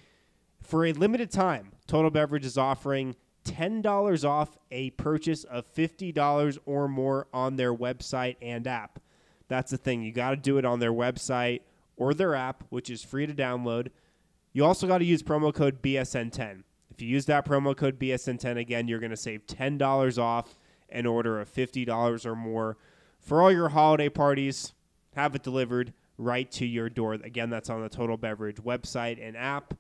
[0.62, 3.16] For a limited time, Total Beverage is offering
[3.46, 9.00] $10 off a purchase of $50 or more on their website and app.
[9.48, 10.04] That's the thing.
[10.04, 11.62] You got to do it on their website
[11.98, 13.90] or their app, which is free to download.
[14.54, 16.64] You also got to use promo code BSN10.
[16.92, 20.56] If you use that promo code BSN10 again, you're going to save $10 off
[20.94, 22.78] an order of $50 or more
[23.20, 24.74] for all your holiday parties.
[25.16, 27.14] Have it delivered right to your door.
[27.14, 29.74] Again, that's on the Total Beverage website and app.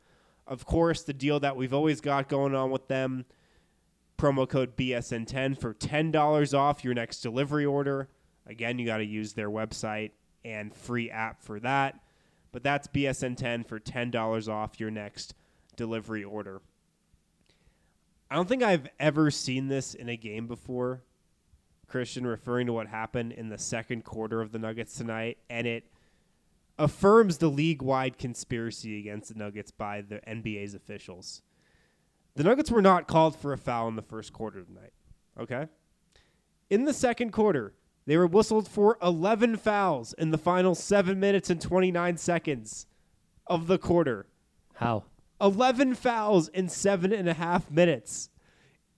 [0.45, 3.26] Of course, the deal that we've always got going on with them
[4.18, 8.09] promo code BSN10 for $10 off your next delivery order.
[8.45, 10.11] Again, you got to use their website
[10.45, 11.99] and free app for that.
[12.51, 15.34] But that's BSN10 for $10 off your next
[15.76, 16.61] delivery order.
[18.34, 21.03] I don't think I've ever seen this in a game before,
[21.86, 25.84] Christian, referring to what happened in the second quarter of the Nuggets tonight, and it
[26.79, 31.43] affirms the league wide conspiracy against the Nuggets by the NBA's officials.
[32.34, 34.93] The Nuggets were not called for a foul in the first quarter tonight.
[35.39, 35.67] Okay?
[36.71, 37.75] In the second quarter,
[38.07, 42.88] they were whistled for 11 fouls in the final 7 minutes and 29 seconds
[43.45, 44.25] of the quarter.
[44.73, 45.03] How?
[45.44, 48.30] 11 fouls in seven and a half minutes.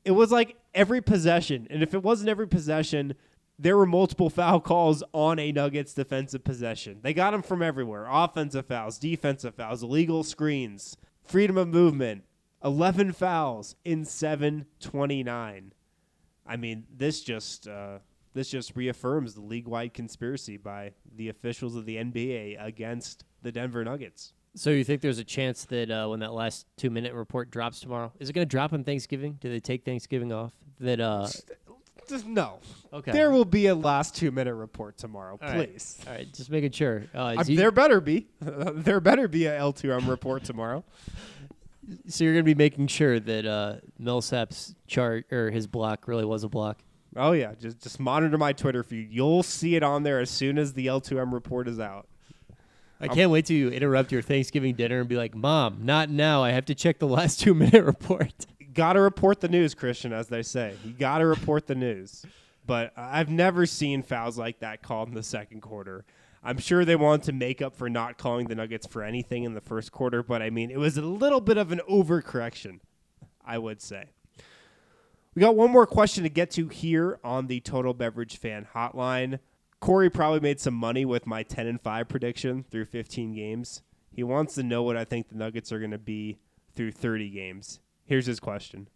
[0.06, 1.66] It was like every possession.
[1.72, 3.16] And if it wasn't every possession,
[3.58, 7.00] there were multiple foul calls on a Nuggets defensive possession.
[7.02, 12.24] They got them from everywhere offensive fouls, defensive fouls, illegal screens, freedom of movement,
[12.64, 15.74] 11 fouls in 729.
[16.46, 17.68] I mean, this just.
[17.68, 18.00] Uh,
[18.36, 23.82] this just reaffirms the league-wide conspiracy by the officials of the NBA against the Denver
[23.86, 24.34] Nuggets.
[24.56, 28.12] So you think there's a chance that uh, when that last two-minute report drops tomorrow,
[28.20, 29.38] is it going to drop on Thanksgiving?
[29.42, 30.54] Do they take Thanksgiving off?
[30.80, 31.28] That uh,
[32.08, 32.60] just no.
[32.94, 33.12] Okay.
[33.12, 35.72] There will be a last two-minute report tomorrow, All right.
[35.72, 36.00] please.
[36.08, 37.04] All right, just making sure.
[37.14, 38.28] Uh, there better be.
[38.40, 40.84] there better be a L2M report tomorrow.
[42.08, 46.26] So you're going to be making sure that uh, Millsap's chart or his block really
[46.26, 46.80] was a block.
[47.16, 49.10] Oh yeah, just just monitor my Twitter feed.
[49.12, 52.08] You'll see it on there as soon as the L2M report is out.
[53.00, 56.44] I can't wait to interrupt your Thanksgiving dinner and be like, "Mom, not now.
[56.44, 60.12] I have to check the last two minute report." Got to report the news, Christian,
[60.12, 60.76] as they say.
[60.84, 62.26] You got to report the news.
[62.68, 66.04] But I've never seen fouls like that called in the second quarter.
[66.44, 69.54] I'm sure they wanted to make up for not calling the Nuggets for anything in
[69.54, 72.80] the first quarter, but I mean, it was a little bit of an overcorrection,
[73.44, 74.06] I would say.
[75.34, 79.40] We got one more question to get to here on the Total Beverage Fan Hotline.
[79.86, 83.84] Corey probably made some money with my 10 and 5 prediction through 15 games.
[84.10, 86.40] He wants to know what I think the Nuggets are going to be
[86.74, 87.80] through 30 games.
[88.04, 88.88] Here's his question.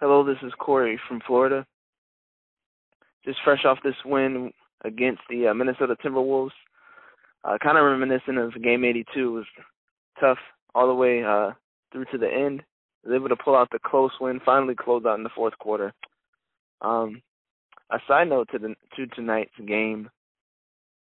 [0.00, 1.66] Hello, this is Corey from Florida.
[3.26, 4.54] Just fresh off this win
[4.86, 6.52] against the uh, Minnesota Timberwolves.
[7.44, 9.04] Uh, kind of reminiscent of Game 82.
[9.14, 9.44] It was
[10.18, 10.38] tough
[10.74, 11.50] all the way uh,
[11.92, 12.62] through to the end.
[13.04, 15.92] Was able to pull out the close win, finally close out in the fourth quarter.
[16.80, 17.20] Um,
[17.92, 20.10] a side note to the to tonight's game,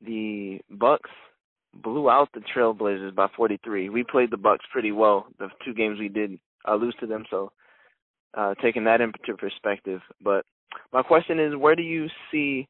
[0.06, 1.10] the Bucks
[1.74, 3.90] blew out the Trailblazers by 43.
[3.90, 7.24] We played the Bucks pretty well the two games we did uh, lose to them,
[7.30, 7.52] so
[8.34, 10.02] uh, taking that into perspective.
[10.22, 10.46] But
[10.92, 12.68] my question is, where do you see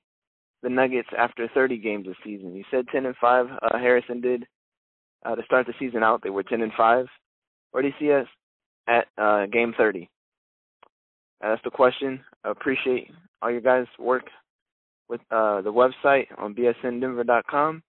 [0.62, 2.56] the Nuggets after 30 games this season?
[2.56, 3.46] You said 10 and 5.
[3.50, 4.46] Uh, Harrison did
[5.26, 6.22] uh, to start the season out.
[6.24, 7.06] They were 10 and 5.
[7.72, 8.28] Where do you see us
[8.88, 10.10] at uh, game 30?
[11.44, 12.22] Uh, that's the question.
[12.44, 13.12] Appreciate
[13.42, 14.26] all your guys' work
[15.08, 17.84] with uh, the website on bsndenver.com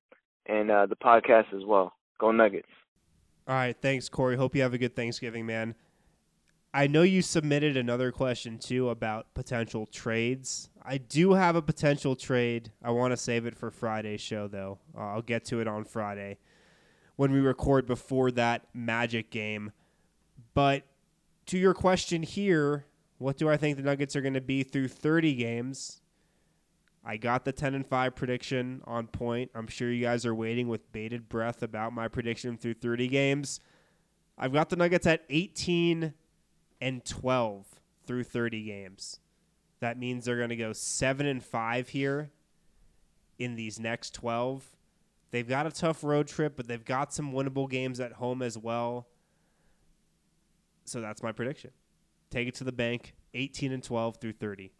[0.47, 1.93] and uh, the podcast as well.
[2.19, 2.69] Go Nuggets.
[3.49, 4.37] All right, thanks, Corey.
[4.37, 5.75] Hope you have a good Thanksgiving, man.
[6.75, 10.71] I know you submitted another question too about potential trades.
[10.83, 12.73] I do have a potential trade.
[12.83, 14.79] I want to save it for Friday's show, though.
[14.97, 16.39] Uh, I'll get to it on Friday
[17.17, 19.73] when we record before that Magic game.
[20.55, 20.85] But
[21.47, 22.87] to your question here,
[23.23, 26.01] what do I think the Nuggets are going to be through 30 games?
[27.05, 29.51] I got the 10 and 5 prediction on point.
[29.55, 33.61] I'm sure you guys are waiting with bated breath about my prediction through 30 games.
[34.39, 36.15] I've got the Nuggets at 18
[36.81, 37.67] and 12
[38.05, 39.21] through 30 games.
[39.81, 42.31] That means they're going to go 7 and 5 here
[43.39, 44.71] in these next 12.
[45.33, 48.57] They've got a tough road trip, but they've got some winnable games at home as
[48.57, 49.07] well.
[50.85, 51.71] So that's my prediction.
[52.33, 54.73] Take it to the bank, 18 and 12 through 30.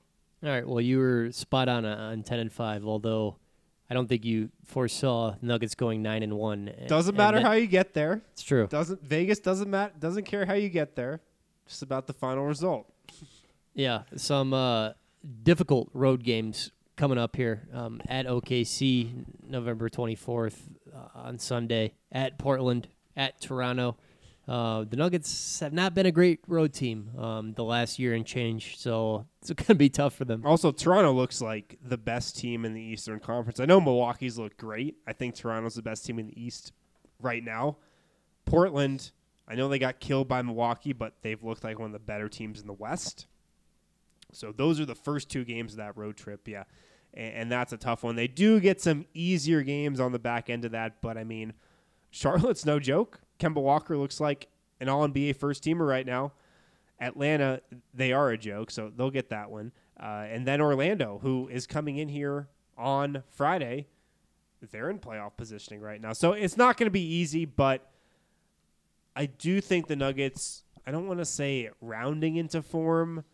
[0.43, 0.67] All right.
[0.67, 3.37] Well, you were spot on uh, on 10 and 5, although
[3.91, 6.73] I don't think you foresaw Nuggets going 9 and 1.
[6.89, 8.23] Doesn't matter how you get there.
[8.33, 8.67] It's true.
[8.67, 11.21] Doesn't Vegas doesn't matter doesn't care how you get there.
[11.69, 12.91] Just about the final result.
[13.75, 14.93] Yeah, some uh,
[15.43, 20.57] difficult road games coming up here um, at OKC November 24th
[20.95, 23.97] uh, on Sunday, at Portland, at Toronto.
[24.49, 28.27] Uh, the Nuggets have not been a great road team um, the last year and
[28.27, 30.43] change, so it's going to be tough for them.
[30.45, 33.61] Also, Toronto looks like the best team in the Eastern Conference.
[33.61, 34.97] I know Milwaukee's look great.
[35.07, 36.73] I think Toronto's the best team in the East
[37.21, 37.77] right now.
[38.45, 39.13] Portland,
[39.47, 42.29] I know they got killed by Milwaukee, but they've looked like one of the better
[42.29, 43.27] teams in the West.
[44.33, 46.65] So those are the first two games of that road trip, yeah.
[47.15, 48.17] And, and that's a tough one.
[48.17, 51.53] They do get some easier games on the back end of that, but I mean,
[52.11, 53.21] Charlotte's no joke.
[53.43, 54.49] Kemba Walker looks like
[54.81, 56.33] an All NBA first teamer right now.
[57.01, 57.61] Atlanta,
[57.93, 59.73] they are a joke, so they'll get that one.
[60.01, 63.89] Uh, and then Orlando, who is coming in here on Friday,
[64.71, 66.13] they're in playoff positioning right now.
[66.13, 67.91] So it's not going to be easy, but
[69.17, 73.25] I do think the Nuggets, I don't want to say rounding into form,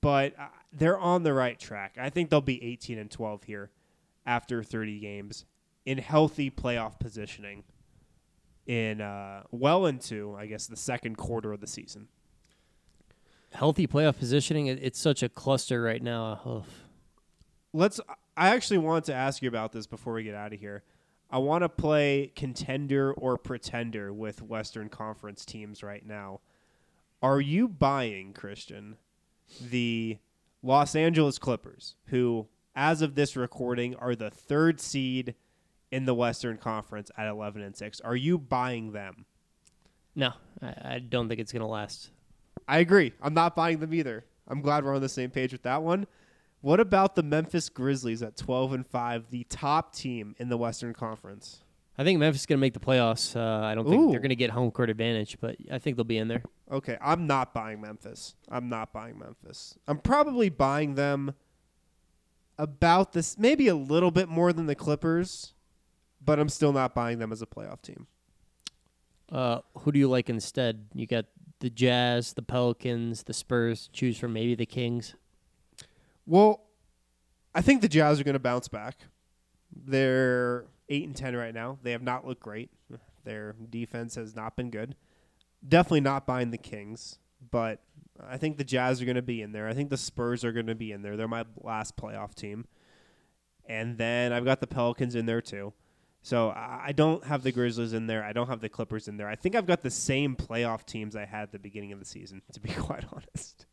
[0.00, 1.96] but uh, they're on the right track.
[2.00, 3.70] I think they'll be 18 and 12 here
[4.24, 5.44] after 30 games
[5.84, 7.64] in healthy playoff positioning
[8.70, 12.06] in uh, well into, I guess, the second quarter of the season.
[13.52, 16.40] Healthy playoff positioning, it, it's such a cluster right now.
[16.44, 16.64] Ugh.
[17.72, 18.00] Let's.
[18.36, 20.84] I actually want to ask you about this before we get out of here.
[21.32, 26.40] I want to play contender or pretender with Western Conference teams right now.
[27.20, 28.98] Are you buying Christian
[29.60, 30.18] the
[30.62, 32.46] Los Angeles Clippers, who,
[32.76, 35.34] as of this recording, are the third seed
[35.90, 38.00] in the Western Conference at 11 and 6.
[38.00, 39.26] Are you buying them?
[40.14, 40.32] No,
[40.62, 42.10] I, I don't think it's going to last.
[42.68, 43.12] I agree.
[43.22, 44.24] I'm not buying them either.
[44.46, 46.06] I'm glad we're on the same page with that one.
[46.60, 50.92] What about the Memphis Grizzlies at 12 and 5, the top team in the Western
[50.92, 51.62] Conference?
[51.96, 53.36] I think Memphis is going to make the playoffs.
[53.36, 54.10] Uh, I don't think Ooh.
[54.10, 56.42] they're going to get home court advantage, but I think they'll be in there.
[56.70, 58.36] Okay, I'm not buying Memphis.
[58.48, 59.76] I'm not buying Memphis.
[59.86, 61.34] I'm probably buying them
[62.58, 65.54] about this, maybe a little bit more than the Clippers,
[66.24, 68.06] but I'm still not buying them as a playoff team.
[69.30, 70.86] Uh, who do you like instead?
[70.94, 71.26] You got
[71.60, 73.88] the Jazz, the Pelicans, the Spurs.
[73.92, 75.14] Choose from maybe the Kings.
[76.26, 76.62] Well,
[77.54, 78.96] I think the Jazz are going to bounce back.
[79.74, 81.78] They're eight and ten right now.
[81.82, 82.70] They have not looked great.
[83.24, 84.96] Their defense has not been good.
[85.66, 87.18] Definitely not buying the Kings,
[87.50, 87.80] but
[88.28, 89.68] I think the Jazz are going to be in there.
[89.68, 91.16] I think the Spurs are going to be in there.
[91.16, 92.66] They're my last playoff team,
[93.66, 95.72] and then I've got the Pelicans in there too.
[96.22, 98.22] So I don't have the Grizzlies in there.
[98.22, 99.28] I don't have the Clippers in there.
[99.28, 102.04] I think I've got the same playoff teams I had at the beginning of the
[102.04, 102.42] season.
[102.52, 103.66] To be quite honest,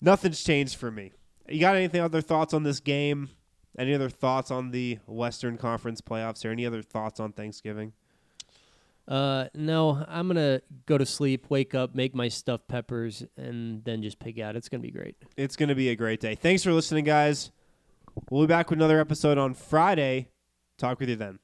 [0.00, 1.12] nothing's changed for me.
[1.48, 3.30] You got anything other thoughts on this game?
[3.78, 7.94] Any other thoughts on the Western Conference playoffs or any other thoughts on Thanksgiving?
[9.08, 14.02] Uh, no, I'm gonna go to sleep, wake up, make my stuffed peppers, and then
[14.02, 14.56] just pig out.
[14.56, 15.16] It's gonna be great.
[15.36, 16.34] It's going to be a great day.
[16.34, 17.50] Thanks for listening, guys.
[18.30, 20.28] We'll be back with another episode on Friday.
[20.82, 21.38] Talk with you then.